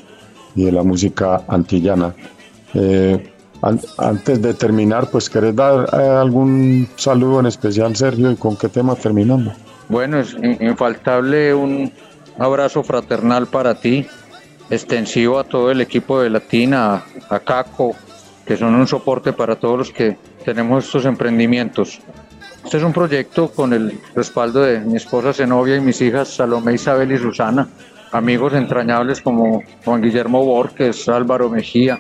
y 0.55 0.65
de 0.65 0.71
la 0.71 0.83
música 0.83 1.43
antillana. 1.47 2.13
Eh, 2.73 3.34
antes 3.97 4.41
de 4.41 4.53
terminar, 4.53 5.09
pues 5.09 5.29
¿querés 5.29 5.55
dar 5.55 5.89
eh, 5.93 6.07
algún 6.07 6.87
saludo 6.95 7.39
en 7.39 7.47
especial, 7.47 7.95
Sergio? 7.95 8.31
¿Y 8.31 8.35
con 8.35 8.55
qué 8.55 8.69
tema 8.69 8.95
terminamos? 8.95 9.53
Bueno, 9.89 10.19
es 10.19 10.33
in- 10.33 10.57
infaltable 10.61 11.53
un 11.53 11.91
abrazo 12.37 12.83
fraternal 12.83 13.47
para 13.47 13.75
ti, 13.75 14.05
extensivo 14.69 15.39
a 15.39 15.43
todo 15.43 15.71
el 15.71 15.81
equipo 15.81 16.21
de 16.21 16.29
Latina, 16.29 17.03
a 17.29 17.39
Caco, 17.39 17.95
que 18.45 18.57
son 18.57 18.75
un 18.75 18.87
soporte 18.87 19.33
para 19.33 19.55
todos 19.55 19.77
los 19.77 19.91
que 19.91 20.17
tenemos 20.43 20.85
estos 20.85 21.05
emprendimientos. 21.05 21.99
Este 22.63 22.77
es 22.77 22.83
un 22.83 22.93
proyecto 22.93 23.49
con 23.49 23.73
el 23.73 23.99
respaldo 24.15 24.61
de 24.61 24.79
mi 24.79 24.97
esposa 24.97 25.33
Zenobia 25.33 25.75
y 25.75 25.81
mis 25.81 26.01
hijas 26.01 26.29
Salomé, 26.29 26.73
Isabel 26.73 27.11
y 27.11 27.17
Susana, 27.17 27.67
amigos 28.11 28.53
entrañables 28.53 29.21
como 29.21 29.61
Juan 29.83 30.01
Guillermo 30.01 30.43
Borges, 30.43 31.07
Álvaro 31.09 31.49
Mejía 31.49 31.99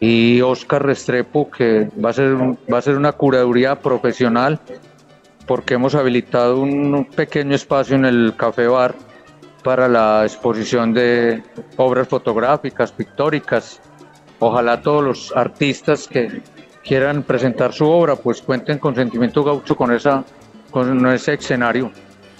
y 0.00 0.40
Oscar 0.40 0.84
Restrepo, 0.84 1.50
que 1.50 1.88
va 2.02 2.10
a 2.10 2.12
ser, 2.14 2.34
va 2.34 2.78
a 2.78 2.82
ser 2.82 2.96
una 2.96 3.12
curaduría 3.12 3.78
profesional 3.78 4.58
porque 5.46 5.74
hemos 5.74 5.94
habilitado 5.94 6.60
un 6.60 7.04
pequeño 7.04 7.54
espacio 7.54 7.96
en 7.96 8.06
el 8.06 8.34
Café 8.36 8.66
Bar 8.66 8.94
para 9.62 9.88
la 9.88 10.22
exposición 10.22 10.94
de 10.94 11.42
obras 11.76 12.08
fotográficas, 12.08 12.92
pictóricas. 12.92 13.80
Ojalá 14.38 14.80
todos 14.80 15.04
los 15.04 15.36
artistas 15.36 16.08
que 16.08 16.40
quieran 16.82 17.22
presentar 17.22 17.72
su 17.72 17.84
obra, 17.86 18.16
pues 18.16 18.40
cuenten 18.40 18.78
con 18.78 18.94
Sentimiento 18.94 19.44
Gaucho 19.44 19.76
con, 19.76 19.92
esa, 19.92 20.24
con 20.70 21.06
ese 21.08 21.34
escenario. 21.34 21.90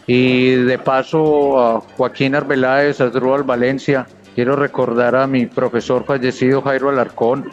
Y 0.07 0.55
de 0.55 0.79
paso 0.79 1.61
a 1.61 1.81
Joaquín 1.81 2.35
Arbeláez, 2.35 3.01
a 3.01 3.11
Drúbal 3.11 3.43
Valencia, 3.43 4.07
quiero 4.41 4.57
recordar 4.57 5.17
a 5.17 5.27
mi 5.27 5.45
profesor 5.45 6.07
fallecido 6.07 6.63
Jairo 6.63 6.89
Alarcón 6.89 7.51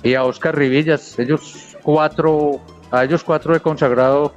y 0.00 0.14
a 0.14 0.22
Oscar 0.22 0.56
Rivillas. 0.56 1.18
Ellos 1.18 1.76
cuatro, 1.82 2.60
a 2.92 3.02
ellos 3.02 3.24
cuatro 3.24 3.56
he 3.56 3.58
consagrado 3.58 4.32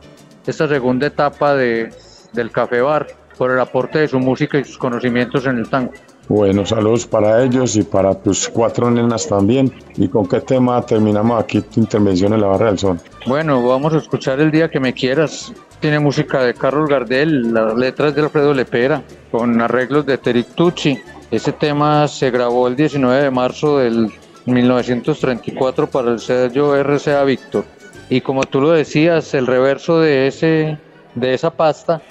esta 0.47 0.67
segunda 0.67 1.05
etapa 1.05 1.53
de, 1.53 1.93
del 2.33 2.49
Café 2.49 2.81
Bar 2.81 3.05
por 3.37 3.51
el 3.51 3.59
aporte 3.59 3.99
de 3.99 4.07
su 4.07 4.17
música 4.19 4.57
y 4.57 4.63
sus 4.63 4.79
conocimientos 4.79 5.45
en 5.45 5.59
el 5.59 5.69
tango. 5.69 5.91
Bueno, 6.27 6.65
saludos 6.65 7.05
para 7.05 7.43
ellos 7.43 7.75
y 7.75 7.83
para 7.83 8.15
tus 8.15 8.49
cuatro 8.49 8.89
nenas 8.89 9.27
también. 9.27 9.71
¿Y 9.97 10.07
con 10.07 10.27
qué 10.27 10.41
tema 10.41 10.83
terminamos 10.83 11.39
aquí 11.39 11.61
tu 11.61 11.79
intervención 11.79 12.33
en 12.33 12.41
la 12.41 12.47
Barra 12.47 12.65
del 12.65 12.79
Son? 12.79 12.99
Bueno, 13.27 13.61
vamos 13.61 13.93
a 13.93 13.97
escuchar 13.97 14.39
El 14.39 14.49
Día 14.49 14.67
que 14.71 14.79
Me 14.79 14.93
Quieras. 14.93 15.53
Tiene 15.79 15.99
música 15.99 16.41
de 16.41 16.55
Carlos 16.55 16.89
Gardel, 16.89 17.53
las 17.53 17.75
letras 17.75 18.15
de 18.15 18.21
Alfredo 18.21 18.51
Lepera, 18.51 19.03
con 19.29 19.61
arreglos 19.61 20.07
de 20.07 20.17
Teric 20.17 20.55
Tucci. 20.55 20.99
Ese 21.29 21.51
tema 21.51 22.07
se 22.07 22.31
grabó 22.31 22.67
el 22.67 22.77
19 22.77 23.23
de 23.23 23.31
marzo 23.31 23.79
del 23.79 24.11
1934 24.45 25.89
para 25.89 26.11
el 26.11 26.19
sello 26.19 26.81
RCA 26.81 27.23
Víctor. 27.25 27.65
Y 28.09 28.21
como 28.21 28.43
tú 28.43 28.61
lo 28.61 28.71
decías, 28.71 29.33
el 29.33 29.45
reverso 29.45 29.99
de, 29.99 30.27
ese, 30.27 30.77
de 31.15 31.33
esa 31.33 31.49
pasta 31.51 32.01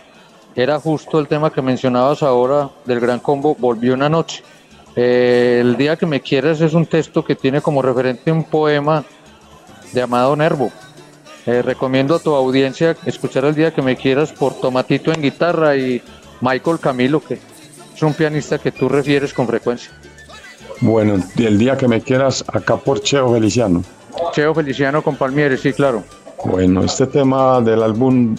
era 0.54 0.78
justo 0.78 1.18
el 1.18 1.28
tema 1.28 1.50
que 1.50 1.62
mencionabas 1.62 2.22
ahora 2.22 2.70
del 2.84 3.00
gran 3.00 3.20
combo 3.20 3.56
Volvió 3.58 3.94
una 3.94 4.10
noche. 4.10 4.42
Eh, 4.96 5.58
el 5.62 5.76
día 5.76 5.96
que 5.96 6.06
me 6.06 6.20
quieras 6.20 6.60
es 6.60 6.74
un 6.74 6.86
texto 6.86 7.24
que 7.24 7.34
tiene 7.34 7.62
como 7.62 7.80
referente 7.80 8.30
un 8.30 8.44
poema 8.44 9.04
de 9.92 10.02
Amado 10.02 10.36
Nervo. 10.36 10.70
Eh, 11.46 11.62
recomiendo 11.62 12.14
a 12.14 12.18
tu 12.18 12.34
audiencia 12.34 12.96
escuchar 13.06 13.46
el 13.46 13.54
día 13.54 13.72
que 13.72 13.80
me 13.80 13.96
quieras 13.96 14.32
por 14.32 14.54
Tomatito 14.54 15.12
en 15.12 15.22
guitarra 15.22 15.76
y 15.76 16.02
Michael 16.40 16.80
Camilo, 16.80 17.20
que 17.20 17.38
es 17.96 18.02
un 18.02 18.12
pianista 18.12 18.58
que 18.58 18.70
tú 18.70 18.90
refieres 18.90 19.32
con 19.32 19.46
frecuencia. 19.46 19.90
Bueno, 20.80 21.14
el 21.38 21.58
día 21.58 21.78
que 21.78 21.88
me 21.88 22.02
quieras, 22.02 22.44
acá 22.46 22.76
por 22.76 23.00
Cheo 23.00 23.32
Feliciano. 23.32 23.82
Cheo 24.32 24.54
Feliciano 24.54 25.02
con 25.02 25.16
Palmieri, 25.16 25.56
sí, 25.56 25.72
claro. 25.72 26.04
Bueno, 26.44 26.84
este 26.84 27.06
tema 27.06 27.62
del 27.62 27.82
álbum, 27.82 28.36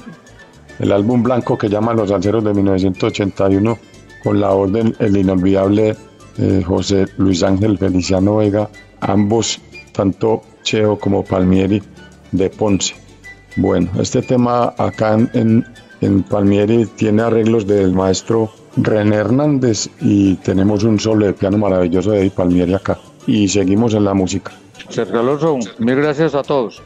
el 0.77 0.91
álbum 0.91 1.23
blanco 1.23 1.57
que 1.57 1.69
llaman 1.69 1.97
Los 1.97 2.11
Lanceros 2.11 2.43
de 2.43 2.53
1981, 2.53 3.79
con 4.23 4.39
la 4.39 4.51
orden 4.51 4.95
el 4.99 5.17
inolvidable 5.17 5.95
eh, 6.37 6.63
José 6.63 7.07
Luis 7.17 7.41
Ángel 7.41 7.79
Feliciano 7.79 8.37
Vega, 8.37 8.69
ambos, 9.01 9.59
tanto 9.91 10.43
Cheo 10.61 10.99
como 10.99 11.23
Palmieri, 11.23 11.81
de 12.31 12.49
Ponce. 12.51 12.93
Bueno, 13.55 13.89
este 13.99 14.21
tema 14.21 14.75
acá 14.77 15.17
en, 15.33 15.65
en 16.01 16.21
Palmieri 16.21 16.85
tiene 16.95 17.23
arreglos 17.23 17.65
del 17.65 17.93
maestro 17.93 18.51
René 18.77 19.15
Hernández 19.15 19.89
y 20.01 20.35
tenemos 20.35 20.83
un 20.83 20.99
solo 20.99 21.25
de 21.25 21.33
piano 21.33 21.57
maravilloso 21.57 22.11
de 22.11 22.19
Eddie 22.19 22.31
Palmieri 22.31 22.73
acá. 22.73 22.97
Y 23.25 23.47
seguimos 23.47 23.93
en 23.93 24.05
la 24.05 24.13
música. 24.13 24.51
Sergio 24.89 25.19
Alonso, 25.19 25.57
mil 25.79 25.95
gracias 25.95 26.35
a 26.35 26.43
todos. 26.43 26.81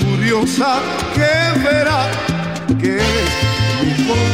Curiosa 0.00 0.80
que 1.14 1.58
verá 1.60 2.10
que. 2.80 4.33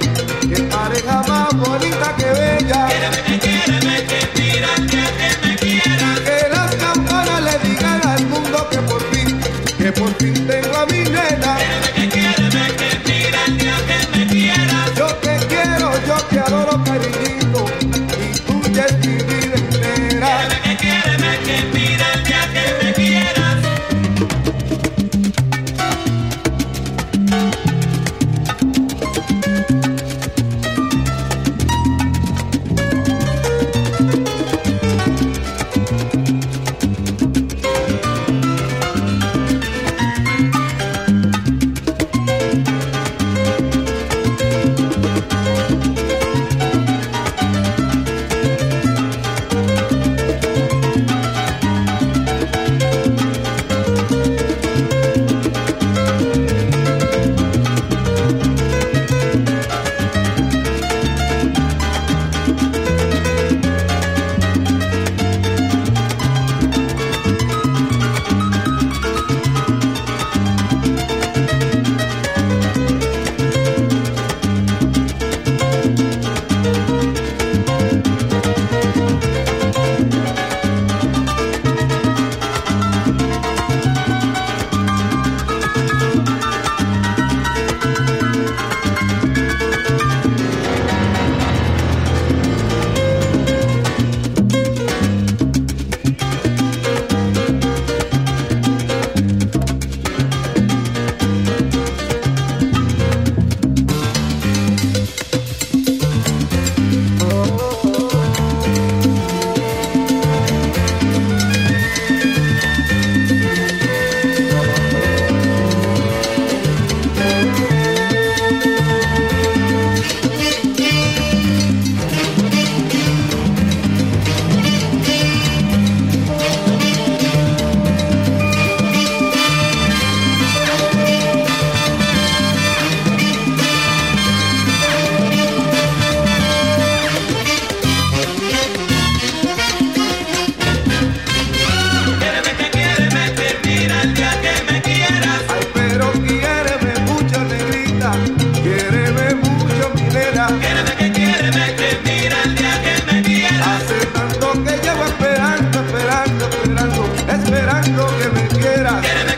esperando 157.51 158.07
que 158.17 158.29
me 158.29 158.47
quieras. 158.47 159.30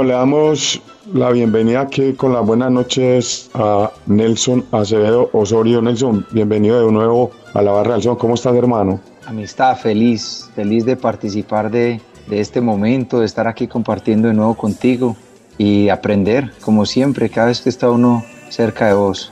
Bueno, 0.00 0.12
le 0.12 0.18
damos 0.18 0.80
la 1.12 1.30
bienvenida 1.30 1.82
aquí 1.82 2.14
con 2.14 2.32
las 2.32 2.46
buenas 2.46 2.70
noches 2.70 3.50
a 3.52 3.92
Nelson 4.06 4.64
Acevedo 4.72 5.28
Osorio. 5.34 5.82
Nelson, 5.82 6.24
bienvenido 6.30 6.86
de 6.86 6.90
nuevo 6.90 7.32
a 7.52 7.60
la 7.60 7.72
Barra 7.72 7.92
del 7.92 8.02
Son. 8.02 8.16
¿Cómo 8.16 8.32
estás, 8.32 8.54
hermano? 8.54 8.98
Amistad, 9.26 9.76
feliz, 9.76 10.48
feliz 10.54 10.86
de 10.86 10.96
participar 10.96 11.70
de, 11.70 12.00
de 12.28 12.40
este 12.40 12.62
momento, 12.62 13.20
de 13.20 13.26
estar 13.26 13.46
aquí 13.46 13.66
compartiendo 13.66 14.28
de 14.28 14.32
nuevo 14.32 14.54
contigo 14.54 15.16
y 15.58 15.90
aprender, 15.90 16.50
como 16.62 16.86
siempre, 16.86 17.28
cada 17.28 17.48
vez 17.48 17.60
que 17.60 17.68
está 17.68 17.90
uno 17.90 18.24
cerca 18.48 18.86
de 18.86 18.94
vos. 18.94 19.30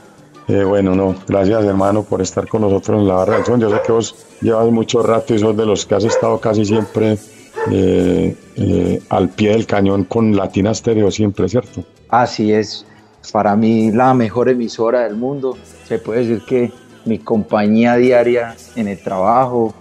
Eh, 0.49 0.63
bueno, 0.63 0.93
no, 0.93 1.15
gracias 1.27 1.65
hermano 1.65 2.03
por 2.03 2.21
estar 2.21 2.47
con 2.47 2.61
nosotros 2.61 3.01
en 3.01 3.07
la 3.07 3.15
Barra 3.15 3.37
del 3.37 3.45
Son. 3.45 3.59
Yo 3.59 3.71
sé 3.71 3.77
que 3.83 3.91
vos 3.91 4.15
llevas 4.39 4.71
mucho 4.71 5.01
rato 5.01 5.33
y 5.33 5.39
sos 5.39 5.57
de 5.57 5.65
los 5.65 5.87
que 5.87 5.95
has 5.95 6.03
estado 6.03 6.39
casi 6.39 6.63
siempre 6.63 7.17
eh, 7.71 8.35
eh, 8.55 9.01
al 9.09 9.29
pie 9.29 9.51
del 9.51 9.65
cañón 9.65 10.03
con 10.05 10.35
Latina 10.35 10.73
Stereo 10.73 11.11
siempre, 11.11 11.47
¿cierto? 11.47 11.83
Así 12.09 12.51
es, 12.51 12.85
para 13.31 13.55
mí 13.55 13.91
la 13.91 14.13
mejor 14.13 14.49
emisora 14.49 15.01
del 15.01 15.15
mundo. 15.15 15.57
Se 15.87 15.99
puede 15.99 16.25
decir 16.25 16.41
que 16.45 16.71
mi 17.05 17.19
compañía 17.19 17.95
diaria 17.95 18.55
en 18.75 18.87
el 18.87 18.99
trabajo, 18.99 19.73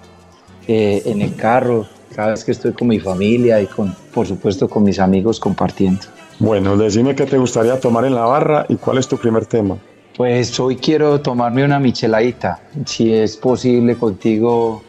eh, 0.66 1.02
en 1.06 1.22
el 1.22 1.34
carro, 1.34 1.86
cada 2.14 2.30
vez 2.30 2.44
que 2.44 2.52
estoy 2.52 2.72
con 2.72 2.88
mi 2.88 3.00
familia 3.00 3.60
y 3.60 3.66
con, 3.66 3.94
por 4.12 4.26
supuesto, 4.26 4.68
con 4.68 4.84
mis 4.84 4.98
amigos 4.98 5.40
compartiendo. 5.40 6.00
Bueno, 6.38 6.76
decime 6.76 7.14
qué 7.14 7.26
te 7.26 7.38
gustaría 7.38 7.80
tomar 7.80 8.04
en 8.04 8.14
la 8.14 8.24
barra 8.24 8.66
y 8.68 8.76
cuál 8.76 8.98
es 8.98 9.08
tu 9.08 9.16
primer 9.16 9.46
tema. 9.46 9.76
Pues 10.16 10.58
hoy 10.58 10.76
quiero 10.76 11.20
tomarme 11.20 11.64
una 11.64 11.78
micheladita, 11.78 12.60
si 12.86 13.12
es 13.12 13.36
posible 13.36 13.94
contigo, 13.94 14.82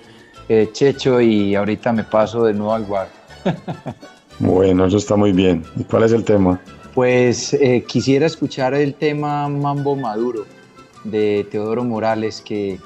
eh, 0.50 0.70
Checho, 0.74 1.22
y 1.22 1.56
ahorita 1.56 1.93
me 1.93 2.04
paso 2.04 2.43
de 2.43 2.54
nuevo 2.54 2.74
al 2.74 2.86
bar. 2.86 3.10
Bueno, 4.39 4.86
eso 4.86 4.95
está 4.95 5.18
muy 5.18 5.34
bien. 5.34 5.66
¿Y 5.76 5.84
cuál 5.84 6.04
es 6.04 6.14
el 6.14 6.24
tema? 6.24 6.62
Pues 6.93 7.54
eh, 7.54 7.84
quisiera 7.86 8.26
escuchar 8.26 8.74
el 8.74 8.93
tema 8.93 9.50
Mambo 9.50 9.97
Maduro 9.97 10.45
de 11.04 11.45
Teodoro 11.52 11.84
Morales, 11.84 12.41
que 12.41 12.80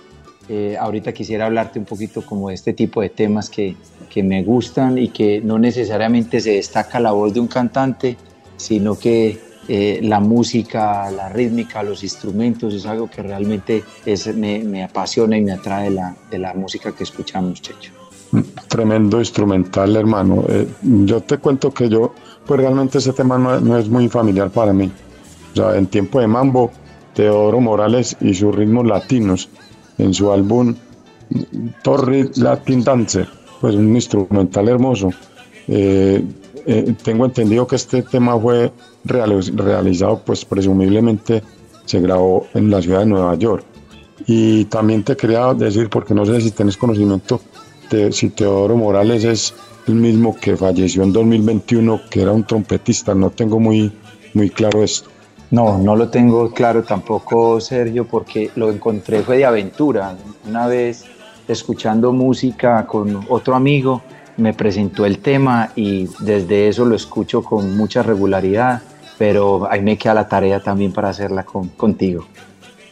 eh, 0.50 0.76
ahorita 0.80 1.14
quisiera 1.14 1.46
hablarte 1.46 1.78
un 1.78 1.86
poquito 1.86 2.26
como 2.26 2.50
de 2.50 2.56
este 2.56 2.74
tipo 2.74 3.02
de 3.02 3.10
temas 3.10 3.50
que, 3.52 3.76
que 4.10 4.24
me 4.24 4.44
gustan 4.44 4.98
y 4.98 5.10
que 5.10 5.42
no 5.42 5.60
necesariamente 5.60 6.42
se 6.42 6.54
destaca 6.54 7.00
la 7.00 7.12
voz 7.12 7.34
de 7.34 7.40
un 7.40 7.48
cantante, 7.48 8.18
sino 8.58 8.98
que 8.98 9.40
eh, 9.68 10.00
la 10.04 10.20
música, 10.20 11.10
la 11.12 11.30
rítmica, 11.30 11.84
los 11.84 12.04
instrumentos 12.04 12.74
es 12.74 12.86
algo 12.86 13.10
que 13.10 13.22
realmente 13.22 13.84
es, 14.06 14.34
me, 14.36 14.64
me 14.64 14.84
apasiona 14.84 15.38
y 15.38 15.42
me 15.42 15.54
atrae 15.54 15.90
la, 15.90 16.16
de 16.30 16.40
la 16.40 16.54
música 16.54 16.92
que 16.92 17.04
escuchamos, 17.04 17.62
Checho. 17.62 17.92
Tremendo 18.68 19.20
instrumental, 19.20 19.96
hermano. 19.96 20.44
Eh, 20.50 20.68
yo 20.82 21.22
te 21.22 21.38
cuento 21.38 21.72
que 21.72 21.88
yo, 21.88 22.14
pues 22.46 22.60
realmente 22.60 22.98
ese 22.98 23.14
tema 23.14 23.38
no, 23.38 23.60
no 23.60 23.78
es 23.78 23.88
muy 23.88 24.10
familiar 24.10 24.50
para 24.50 24.74
mí. 24.74 24.92
O 25.54 25.56
sea, 25.56 25.78
en 25.78 25.86
tiempo 25.86 26.20
de 26.20 26.28
mambo, 26.28 26.72
Teodoro 27.14 27.60
Morales 27.60 28.18
y 28.22 28.34
sus 28.34 28.56
ritmos 28.56 28.88
latinos, 28.88 29.50
en 30.00 30.14
su 30.14 30.32
álbum 30.32 30.76
Torri 31.84 32.30
Latin 32.36 32.84
Dancer, 32.84 33.28
pues 33.62 33.76
un 33.76 33.96
instrumental 33.96 34.68
hermoso. 34.68 35.10
Eh, 35.68 36.24
eh, 36.66 36.96
tengo 37.04 37.26
entendido 37.26 37.68
que 37.68 37.76
este 37.76 38.02
tema 38.02 38.40
fue 38.40 38.72
realizado, 39.04 40.22
pues 40.26 40.46
presumiblemente 40.46 41.44
se 41.86 42.00
grabó 42.00 42.48
en 42.54 42.70
la 42.70 42.82
ciudad 42.82 43.00
de 43.00 43.08
Nueva 43.08 43.36
York. 43.36 43.66
Y 44.26 44.66
también 44.66 45.04
te 45.04 45.18
quería 45.18 45.54
decir, 45.54 45.90
porque 45.90 46.14
no 46.14 46.26
sé 46.26 46.40
si 46.42 46.52
tenés 46.52 46.78
conocimiento, 46.78 47.42
de 47.90 48.12
si 48.12 48.30
Teodoro 48.30 48.78
Morales 48.78 49.24
es 49.24 49.54
el 49.88 49.96
mismo 49.96 50.36
que 50.36 50.56
falleció 50.56 51.04
en 51.04 51.12
2021, 51.12 52.02
que 52.10 52.22
era 52.22 52.32
un 52.32 52.44
trompetista, 52.44 53.14
no 53.14 53.30
tengo 53.30 53.60
muy, 53.60 53.92
muy 54.34 54.50
claro 54.50 54.84
esto. 54.84 55.10
No, 55.52 55.78
no 55.78 55.96
lo 55.96 56.10
tengo 56.10 56.52
claro 56.52 56.84
tampoco, 56.84 57.60
Sergio, 57.60 58.08
porque 58.08 58.50
lo 58.56 58.72
encontré 58.72 59.22
fue 59.22 59.38
de 59.38 59.46
aventura. 59.46 60.16
Una 60.48 60.66
vez 60.68 61.06
escuchando 61.48 62.12
música 62.12 62.88
con 62.88 63.26
otro 63.30 63.54
amigo, 63.54 64.02
me 64.38 64.54
presentó 64.54 65.06
el 65.06 65.20
tema 65.20 65.72
y 65.76 66.08
desde 66.20 66.70
eso 66.70 66.86
lo 66.86 66.96
escucho 66.96 67.44
con 67.44 67.78
mucha 67.78 68.02
regularidad, 68.02 68.82
pero 69.18 69.68
ahí 69.70 69.82
me 69.82 69.98
queda 69.98 70.14
la 70.16 70.28
tarea 70.28 70.62
también 70.62 70.92
para 70.94 71.10
hacerla 71.10 71.44
con, 71.44 71.70
contigo. 71.70 72.26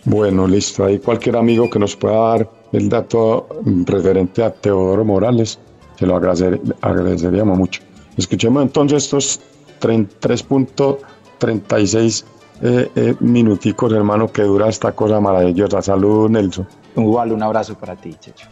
Bueno, 0.05 0.47
listo. 0.47 0.85
Ahí 0.85 0.99
cualquier 0.99 1.35
amigo 1.37 1.69
que 1.69 1.79
nos 1.79 1.95
pueda 1.95 2.17
dar 2.29 2.49
el 2.71 2.89
dato 2.89 3.47
referente 3.85 4.43
a 4.43 4.51
Teodoro 4.51 5.03
Morales, 5.05 5.59
se 5.97 6.05
lo 6.05 6.15
agradecer- 6.15 6.59
agradeceríamos 6.81 7.57
mucho. 7.57 7.81
Escuchemos 8.17 8.63
entonces 8.63 9.03
estos 9.03 9.39
3.36 9.81 12.25
eh, 12.63 12.89
eh, 12.95 13.15
minuticos, 13.19 13.91
hermano, 13.93 14.31
que 14.31 14.43
dura 14.43 14.69
esta 14.69 14.91
cosa 14.91 15.19
maravillosa. 15.19 15.81
Salud, 15.81 16.29
Nelson. 16.29 16.67
Igual 16.95 17.31
un 17.31 17.41
abrazo 17.43 17.75
para 17.75 17.95
ti, 17.95 18.13
Checho. 18.19 18.47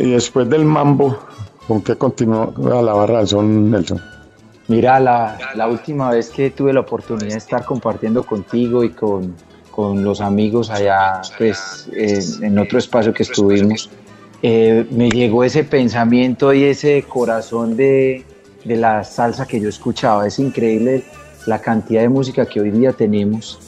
Y 0.00 0.10
después 0.10 0.48
del 0.48 0.64
mambo, 0.64 1.18
¿con 1.66 1.82
qué 1.82 1.96
continuó 1.96 2.52
a 2.72 2.82
la 2.82 2.92
barra 2.92 3.18
del 3.18 3.28
son, 3.28 3.70
Nelson? 3.70 4.00
Mira, 4.68 5.00
la, 5.00 5.38
la, 5.54 5.68
última 5.68 6.10
vez 6.10 6.30
que 6.30 6.50
tuve 6.50 6.72
la 6.72 6.80
oportunidad 6.80 7.30
de 7.32 7.38
estar 7.38 7.64
compartiendo 7.64 8.22
contigo 8.22 8.84
y 8.84 8.90
con, 8.90 9.34
con 9.70 10.04
los 10.04 10.20
amigos 10.20 10.70
allá, 10.70 11.20
pues 11.36 11.88
eh, 11.92 12.20
en 12.40 12.58
otro 12.58 12.78
espacio 12.78 13.12
que 13.12 13.24
estuvimos, 13.24 13.90
eh, 14.42 14.86
me 14.90 15.10
llegó 15.10 15.44
ese 15.44 15.64
pensamiento 15.64 16.52
y 16.52 16.64
ese 16.64 17.02
corazón 17.08 17.76
de, 17.76 18.24
de 18.64 18.76
la 18.76 19.02
salsa 19.02 19.46
que 19.46 19.60
yo 19.60 19.68
escuchaba. 19.68 20.26
Es 20.26 20.38
increíble 20.38 21.02
la 21.46 21.60
cantidad 21.60 22.02
de 22.02 22.08
música 22.08 22.46
que 22.46 22.60
hoy 22.60 22.70
día 22.70 22.92
tenemos 22.92 23.58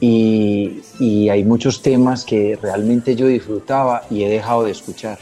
y, 0.00 0.82
y, 1.00 1.28
hay 1.28 1.42
muchos 1.42 1.82
temas 1.82 2.24
que 2.24 2.58
realmente 2.60 3.16
yo 3.16 3.26
disfrutaba 3.26 4.02
y 4.10 4.24
he 4.24 4.28
dejado 4.28 4.64
de 4.64 4.70
escuchar. 4.70 5.18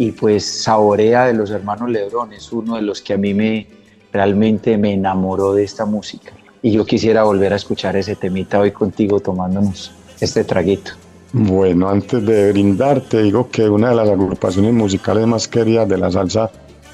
Y 0.00 0.12
pues 0.12 0.46
Saborea 0.46 1.26
de 1.26 1.34
los 1.34 1.50
hermanos 1.50 1.90
Lebrón 1.90 2.32
es 2.32 2.50
uno 2.54 2.76
de 2.76 2.80
los 2.80 3.02
que 3.02 3.12
a 3.12 3.18
mí 3.18 3.34
me 3.34 3.66
realmente 4.10 4.78
me 4.78 4.94
enamoró 4.94 5.52
de 5.52 5.62
esta 5.62 5.84
música. 5.84 6.32
Y 6.62 6.72
yo 6.72 6.86
quisiera 6.86 7.24
volver 7.24 7.52
a 7.52 7.56
escuchar 7.56 7.96
ese 7.96 8.16
temita 8.16 8.58
hoy 8.60 8.70
contigo 8.70 9.20
tomándonos 9.20 9.92
este 10.18 10.42
traguito. 10.42 10.92
Bueno, 11.34 11.90
antes 11.90 12.24
de 12.24 12.50
brindar, 12.50 13.02
te 13.02 13.24
digo 13.24 13.50
que 13.50 13.68
una 13.68 13.90
de 13.90 13.96
las 13.96 14.08
agrupaciones 14.08 14.72
musicales 14.72 15.26
más 15.26 15.46
queridas 15.46 15.86
de 15.86 15.98
la 15.98 16.10
salsa 16.10 16.50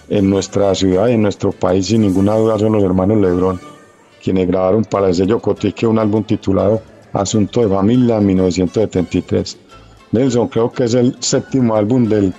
en 0.09 0.29
nuestra 0.29 0.75
ciudad 0.75 1.07
y 1.07 1.13
en 1.13 1.23
nuestro 1.23 1.53
país, 1.53 1.87
sin 1.87 2.01
ninguna 2.01 2.35
duda, 2.35 2.59
son 2.59 2.73
los 2.73 2.83
hermanos 2.83 3.19
Lebrón, 3.19 3.61
quienes 4.21 4.49
grabaron 4.49 4.83
para 4.85 5.11
el 5.11 5.15
sello 5.15 5.39
Cotique 5.39 5.87
un 5.87 6.01
álbum 6.01 6.25
titulado 6.25 6.83
Asunto 7.13 7.61
de 7.61 7.69
Familia 7.69 8.17
en 8.17 8.27
1973. 8.27 9.59
Nelson, 10.11 10.49
creo 10.49 10.73
que 10.73 10.85
es 10.85 10.95
el 10.95 11.17
séptimo 11.21 11.77
álbum 11.77 12.09
del, 12.09 12.35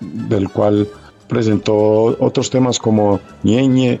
del 0.00 0.50
cual 0.50 0.88
presentó 1.28 2.16
otros 2.20 2.50
temas 2.50 2.78
como 2.78 3.20
Ñeñe, 3.42 4.00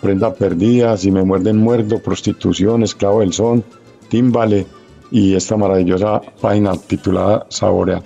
Prenda 0.00 0.34
Perdida, 0.34 0.96
Si 0.96 1.10
Me 1.10 1.22
Muerden 1.22 1.58
Muerdo, 1.58 2.00
Prostitución, 2.00 2.82
Esclavo 2.82 3.20
del 3.20 3.32
Son, 3.32 3.62
Tímbale 4.08 4.66
y 5.10 5.34
esta 5.34 5.56
maravillosa 5.56 6.20
página 6.40 6.76
titulada 6.76 7.46
Saborea. 7.48 8.02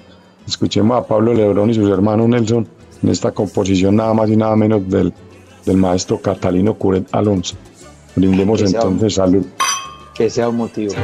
Escuchemos 0.47 0.99
a 0.99 1.07
Pablo 1.07 1.32
Lebrón 1.32 1.70
y 1.70 1.74
sus 1.74 1.91
hermanos 1.91 2.28
Nelson 2.28 2.66
en 3.03 3.09
esta 3.09 3.32
composición 3.32 3.97
nada 3.97 4.14
más 4.14 4.30
y 4.30 4.37
nada 4.37 4.57
menos 4.57 4.89
del, 4.89 5.12
del 5.64 5.76
maestro 5.76 6.20
Catalino 6.20 6.74
Curet 6.74 7.07
Alonso. 7.12 7.57
Brindemos 8.14 8.62
entonces 8.62 9.14
salud. 9.14 9.45
Que 10.14 10.30
sea 10.30 10.49
un 10.49 10.57
motivo. 10.57 10.95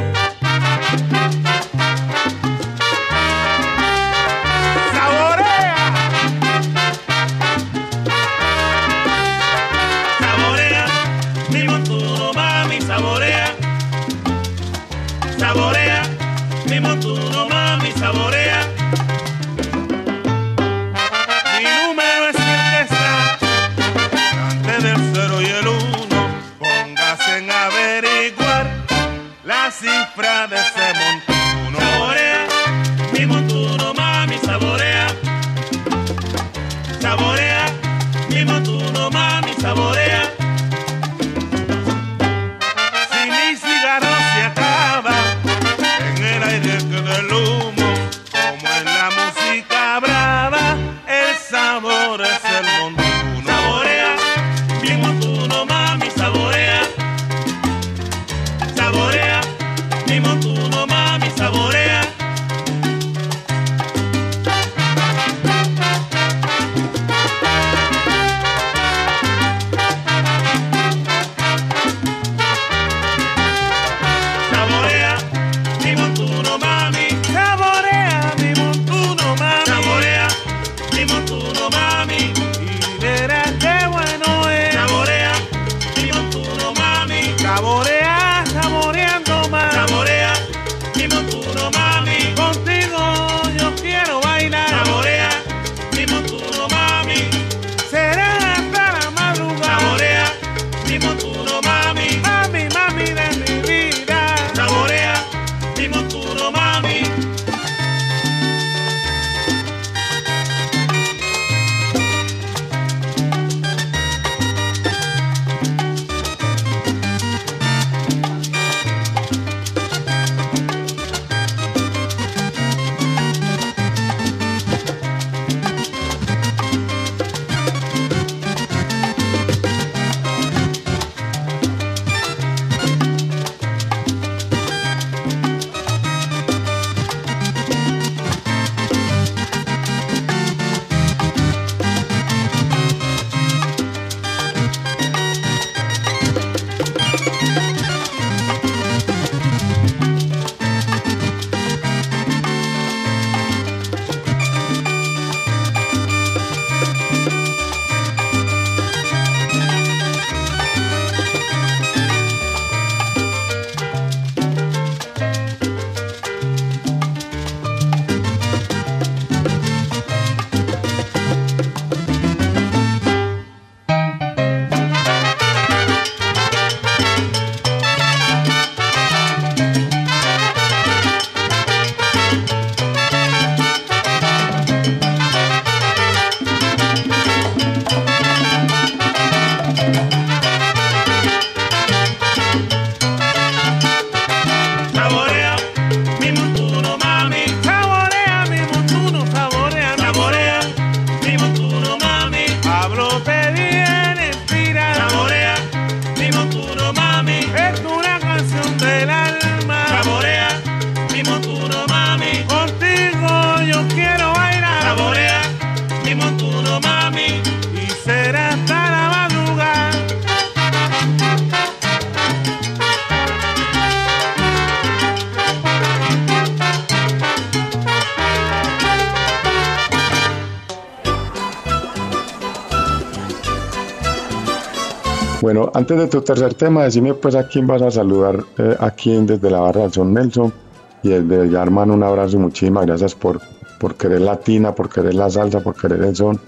Antes 235.73 235.97
de 235.97 236.07
tu 236.07 236.21
tercer 236.21 236.53
tema, 236.53 236.83
decime 236.83 237.13
pues 237.13 237.35
a 237.35 237.47
quién 237.47 237.67
vas 237.67 237.81
a 237.81 237.91
saludar 237.91 238.43
eh, 238.57 238.75
aquí 238.79 239.15
desde 239.21 239.49
la 239.49 239.59
barra 239.59 239.81
del 239.81 239.93
Son 239.93 240.13
Nelson. 240.13 240.53
Y 241.01 241.09
desde 241.09 241.49
ya, 241.49 241.61
hermano, 241.61 241.93
un 241.93 242.03
abrazo 242.03 242.37
y 242.37 242.39
muchísimas 242.39 242.85
gracias 242.85 243.13
por, 243.13 243.41
por 243.79 243.95
querer 243.95 244.21
latina, 244.21 244.73
por 244.73 244.89
querer 244.89 245.15
la 245.15 245.29
salsa, 245.29 245.59
por 245.59 245.75
querer 245.75 246.01
el 246.01 246.15
son 246.15 246.39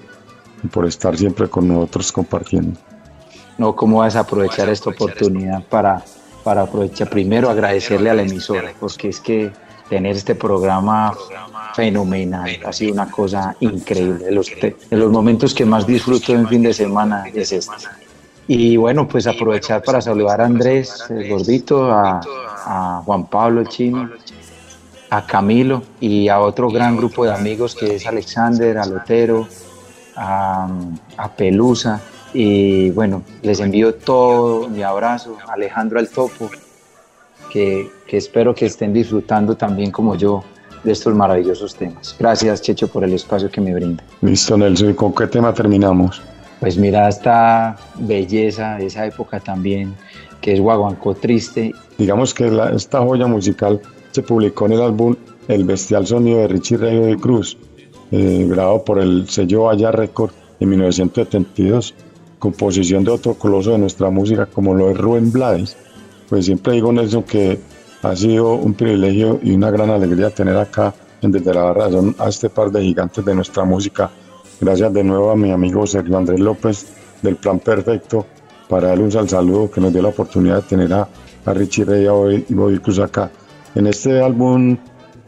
y 0.64 0.68
por 0.68 0.86
estar 0.86 1.18
siempre 1.18 1.50
con 1.50 1.68
nosotros 1.68 2.12
compartiendo. 2.12 2.80
No, 3.58 3.76
¿cómo 3.76 4.00
vas 4.00 4.16
a 4.16 4.22
aprovechar 4.22 4.70
esta 4.70 4.92
oportunidad 4.92 5.62
para, 5.66 6.02
para 6.44 6.62
aprovechar? 6.62 7.10
Primero 7.10 7.50
agradecerle 7.50 8.10
a 8.10 8.14
la 8.14 8.22
emisora, 8.22 8.72
porque 8.80 9.10
es 9.10 9.20
que 9.20 9.52
tener 9.90 10.16
este 10.16 10.36
programa 10.36 11.14
fenomenal, 11.76 12.50
ha 12.66 12.72
sido 12.72 12.94
una 12.94 13.12
cosa 13.12 13.56
increíble. 13.60 14.32
Los, 14.32 14.48
de 14.48 14.76
los 14.92 15.12
momentos 15.12 15.54
que 15.54 15.66
más 15.66 15.86
disfruto 15.86 16.34
en 16.34 16.48
fin 16.48 16.64
de 16.64 16.74
semana 16.74 17.26
es 17.34 17.52
este. 17.52 17.74
Y 18.48 18.78
bueno, 18.78 19.08
pues 19.08 19.26
aprovechar 19.26 19.82
para 19.82 20.02
saludar 20.02 20.42
a 20.42 20.46
Andrés, 20.46 21.04
el 21.10 21.30
gordito, 21.30 21.92
a, 21.92 22.22
a 22.66 23.02
Juan 23.04 23.26
Pablo, 23.26 23.62
el 23.62 23.68
chino, 23.68 24.10
a 25.10 25.26
Camilo 25.26 25.82
y 26.00 26.28
a 26.28 26.40
otro 26.40 26.70
gran 26.70 26.96
grupo 26.96 27.26
de 27.26 27.34
amigos 27.34 27.74
que 27.74 27.96
es 27.96 28.06
Alexander, 28.06 28.78
a 28.78 28.86
Lotero, 28.86 29.48
a, 30.16 30.68
a 31.18 31.32
Pelusa. 31.32 32.02
Y 32.34 32.92
bueno, 32.92 33.24
les 33.42 33.60
envío 33.62 33.96
todo 33.96 34.68
mi 34.68 34.84
abrazo, 34.84 35.38
Alejandro 35.48 36.00
al 36.00 36.10
Topo, 36.10 36.50
que, 37.50 37.90
que 38.06 38.18
espero 38.18 38.54
que 38.54 38.66
estén 38.66 38.94
disfrutando 38.94 39.56
también 39.56 39.90
como 39.90 40.16
yo 40.16 40.44
de 40.84 40.92
estos 40.92 41.16
maravillosos 41.16 41.76
temas. 41.76 42.16
Gracias, 42.20 42.62
Checho, 42.62 42.88
por 42.88 43.04
el 43.04 43.14
espacio 43.14 43.50
que 43.50 43.60
me 43.60 43.74
brinda. 43.74 44.04
Listo, 44.22 44.56
Nelson. 44.56 44.92
¿Y 44.92 44.94
con 44.94 45.16
qué 45.16 45.26
tema 45.28 45.54
terminamos? 45.54 46.22
Pues 46.66 46.80
mira 46.80 47.08
esta 47.08 47.78
belleza 47.94 48.78
de 48.78 48.88
esa 48.88 49.06
época 49.06 49.40
también, 49.40 49.94
que 50.42 50.54
es 50.54 50.60
Guaguancó 50.60 51.14
Triste. 51.14 51.72
Digamos 52.00 52.34
que 52.34 52.52
esta 52.74 53.02
joya 53.02 53.28
musical 53.28 53.80
se 54.10 54.24
publicó 54.24 54.66
en 54.66 54.72
el 54.72 54.82
álbum 54.82 55.16
El 55.48 55.64
Bestial 55.64 56.08
Sonido 56.08 56.40
de 56.40 56.48
Richie 56.48 56.78
Ray 56.78 56.98
de 57.02 57.18
Cruz, 57.18 57.56
eh, 58.10 58.48
grabado 58.50 58.84
por 58.84 58.98
el 58.98 59.30
sello 59.30 59.66
Vaya 59.66 59.92
Record 59.92 60.32
en 60.60 60.70
1972, 60.70 61.94
composición 62.40 63.04
de 63.04 63.12
otro 63.12 63.36
coloso 63.36 63.74
de 63.74 63.78
nuestra 63.78 64.10
música 64.10 64.48
como 64.48 64.74
lo 64.74 64.90
es 64.90 64.98
Rubén 64.98 65.32
Blades. 65.32 65.78
Pues 66.28 66.46
siempre 66.46 66.74
digo, 66.74 66.92
Nelson, 66.92 67.22
que 67.22 67.60
ha 68.02 68.16
sido 68.16 68.56
un 68.56 68.74
privilegio 68.74 69.40
y 69.44 69.52
una 69.52 69.70
gran 69.70 69.92
alegría 69.92 70.32
tener 70.32 70.58
acá 70.58 70.96
en 71.22 71.32
Desde 71.32 71.54
la 71.54 71.62
Barra 71.62 71.90
a 72.18 72.28
este 72.28 72.50
par 72.50 72.72
de 72.72 72.82
gigantes 72.82 73.24
de 73.24 73.36
nuestra 73.36 73.64
música. 73.66 74.10
Gracias 74.62 74.94
de 74.94 75.04
nuevo 75.04 75.32
a 75.32 75.36
mi 75.36 75.52
amigo 75.52 75.86
Sergio 75.86 76.18
Andrés 76.18 76.40
López 76.40 76.88
del 77.22 77.36
Plan 77.36 77.60
Perfecto 77.60 78.26
para 78.70 78.90
darle 78.90 79.04
un 79.04 79.12
sal 79.12 79.30
saludo 79.30 79.70
que 79.70 79.82
nos 79.82 79.94
dio 79.94 80.02
la 80.02 80.10
oportunidad 80.10 80.58
de 80.58 80.62
tener 80.70 80.94
a, 80.94 81.08
a 81.46 81.54
Richie 81.54 81.86
Ray 81.86 82.46
y 82.50 82.54
Bobby- 82.54 83.04
acá. 83.04 83.30
En 83.76 83.88
este 83.88 84.22
álbum, 84.22 84.78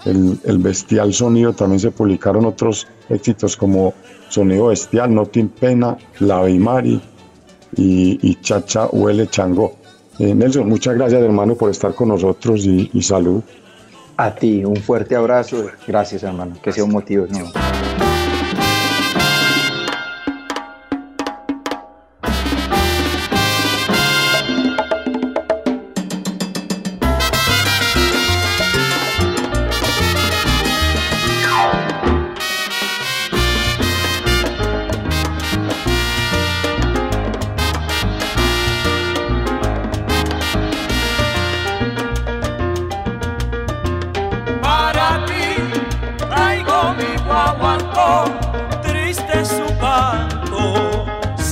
el, 0.06 0.40
el 0.44 0.58
Bestial 0.60 1.14
Sonido, 1.14 1.54
también 1.54 1.80
se 1.80 1.92
publicaron 1.92 2.46
otros 2.46 2.88
éxitos 3.10 3.56
como 3.58 3.94
Sonido 4.30 4.68
Bestial, 4.68 5.14
No 5.14 5.26
Tin 5.26 5.50
Pena, 5.50 5.98
La 6.20 6.42
Mari 6.48 7.02
y, 7.76 8.18
y 8.22 8.36
Chacha 8.42 8.88
Huele 8.92 9.28
Chango. 9.28 9.76
Eh, 10.20 10.34
Nelson, 10.34 10.68
muchas 10.68 10.96
gracias 10.96 11.22
hermano 11.22 11.56
por 11.56 11.70
estar 11.70 11.94
con 11.94 12.08
nosotros 12.10 12.66
y, 12.66 12.90
y 12.94 13.02
salud. 13.04 13.44
A 14.16 14.34
ti, 14.34 14.66
un 14.66 14.78
fuerte 14.78 15.16
abrazo. 15.16 15.66
Gracias, 15.86 16.24
hermano. 16.24 16.56
Que 16.64 16.72
sea 16.72 16.84
un 16.86 16.92
motivo. 16.92 17.28
¿no? 17.30 18.07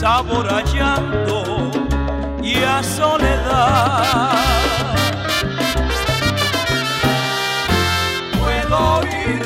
Sabor 0.06 0.48
a 0.48 0.62
llanto 0.62 1.72
y 2.44 2.58
a 2.62 2.84
soledad. 2.84 4.34
Puedo 8.40 8.78
oír 9.00 9.42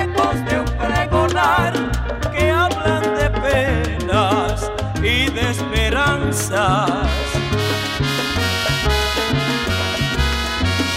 ecos 0.00 0.36
de 0.46 0.60
un 0.60 0.70
pregonar 0.82 1.74
que 2.32 2.50
hablan 2.50 3.02
de 3.18 3.28
penas 3.44 4.72
y 5.02 5.30
de 5.36 5.50
esperanzas. 5.50 6.90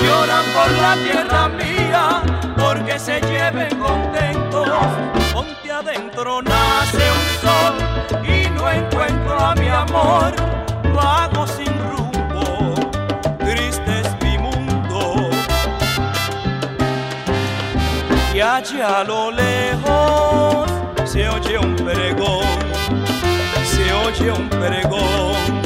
lloran 0.02 0.46
por 0.56 0.72
la 0.84 0.94
tierra 1.04 1.50
mía, 1.50 2.22
porque 2.58 2.98
se 2.98 3.20
lleven 3.20 3.78
contentos. 3.80 4.70
Ponte 5.34 5.72
adentro, 5.74 6.42
nace 6.42 7.04
un 7.18 7.28
sol 7.42 7.87
mi 9.56 9.70
amor, 9.70 10.34
vago 10.94 11.48
sin 11.48 11.74
rumbo, 11.90 12.74
triste 13.40 14.02
es 14.02 14.10
mi 14.22 14.38
mundo. 14.38 15.30
Y 18.34 18.40
allá 18.40 19.00
a 19.00 19.04
lo 19.04 19.32
lejos 19.32 20.70
se 21.06 21.28
oye 21.30 21.58
un 21.58 21.76
pregón, 21.76 22.58
se 23.64 23.94
oye 23.94 24.32
un 24.32 24.50
pregón. 24.50 25.57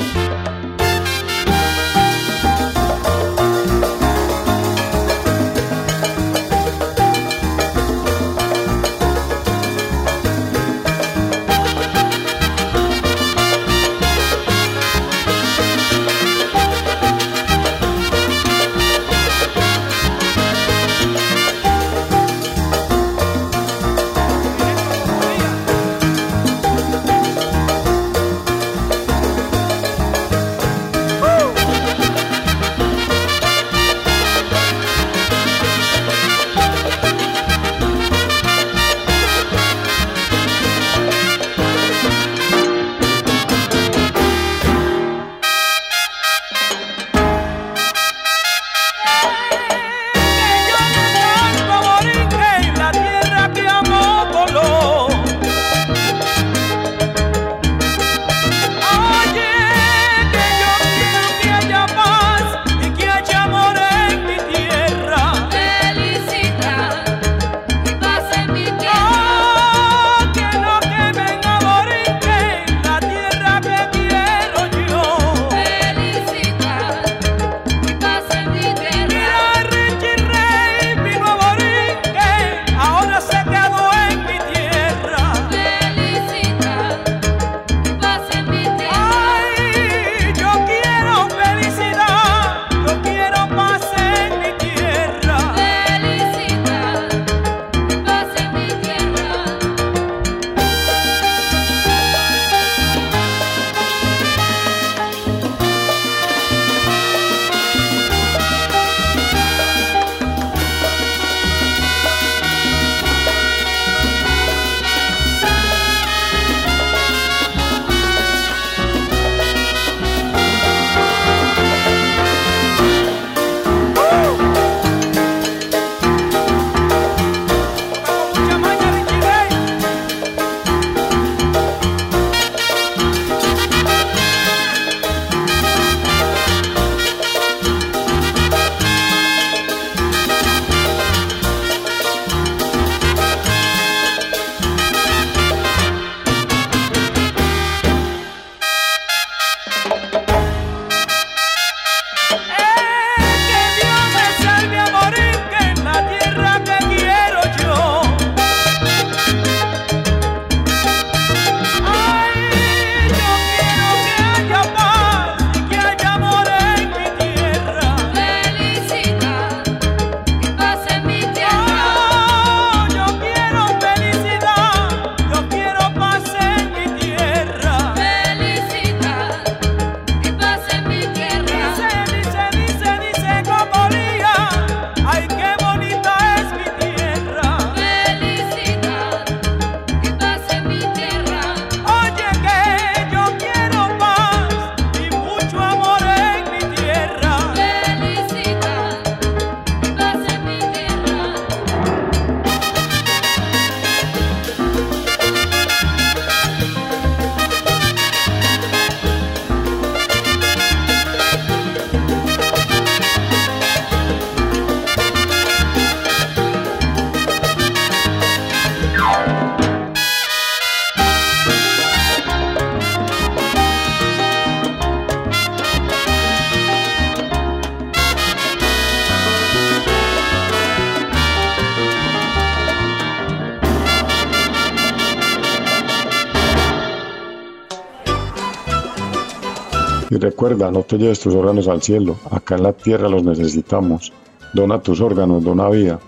Recuerda, 240.21 240.71
no 240.71 240.83
te 240.83 240.97
lleves 240.97 241.19
tus 241.19 241.35
órganos 241.35 241.67
al 241.67 241.81
cielo, 241.81 242.15
acá 242.29 242.55
en 242.55 242.63
la 242.63 242.73
tierra 242.73 243.09
los 243.09 243.23
necesitamos. 243.23 244.13
Dona 244.53 244.79
tus 244.81 245.01
órganos, 245.01 245.43
dona 245.43 245.69
vida. 245.69 245.99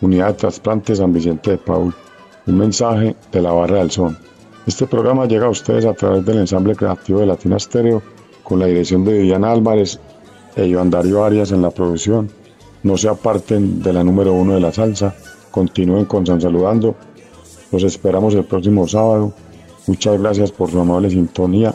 Unidad 0.00 0.28
de 0.28 0.34
Trasplante 0.34 0.96
San 0.96 1.12
Vicente 1.12 1.52
de 1.52 1.58
Paul. 1.58 1.94
Un 2.46 2.58
mensaje 2.58 3.14
de 3.30 3.42
la 3.42 3.52
Barra 3.52 3.78
del 3.78 3.90
Son. 3.90 4.16
Este 4.66 4.86
programa 4.86 5.26
llega 5.26 5.46
a 5.46 5.50
ustedes 5.50 5.84
a 5.84 5.94
través 5.94 6.24
del 6.24 6.38
ensamble 6.38 6.74
creativo 6.74 7.20
de 7.20 7.26
Latina 7.26 7.58
Stereo, 7.58 8.02
con 8.42 8.58
la 8.58 8.66
dirección 8.66 9.04
de 9.04 9.18
Viviana 9.18 9.52
Álvarez 9.52 10.00
e 10.56 10.66
Iván 10.66 10.90
Darío 10.90 11.24
Arias 11.24 11.52
en 11.52 11.62
la 11.62 11.70
producción. 11.70 12.30
No 12.82 12.96
se 12.96 13.08
aparten 13.08 13.82
de 13.82 13.92
la 13.92 14.02
número 14.02 14.32
uno 14.32 14.54
de 14.54 14.60
la 14.60 14.72
salsa. 14.72 15.14
Continúen 15.50 16.06
con 16.06 16.26
San 16.26 16.40
Saludando. 16.40 16.96
Los 17.72 17.82
esperamos 17.82 18.34
el 18.34 18.44
próximo 18.44 18.88
sábado. 18.88 19.34
Muchas 19.86 20.20
gracias 20.20 20.50
por 20.50 20.70
su 20.70 20.80
amable 20.80 21.10
sintonía 21.10 21.74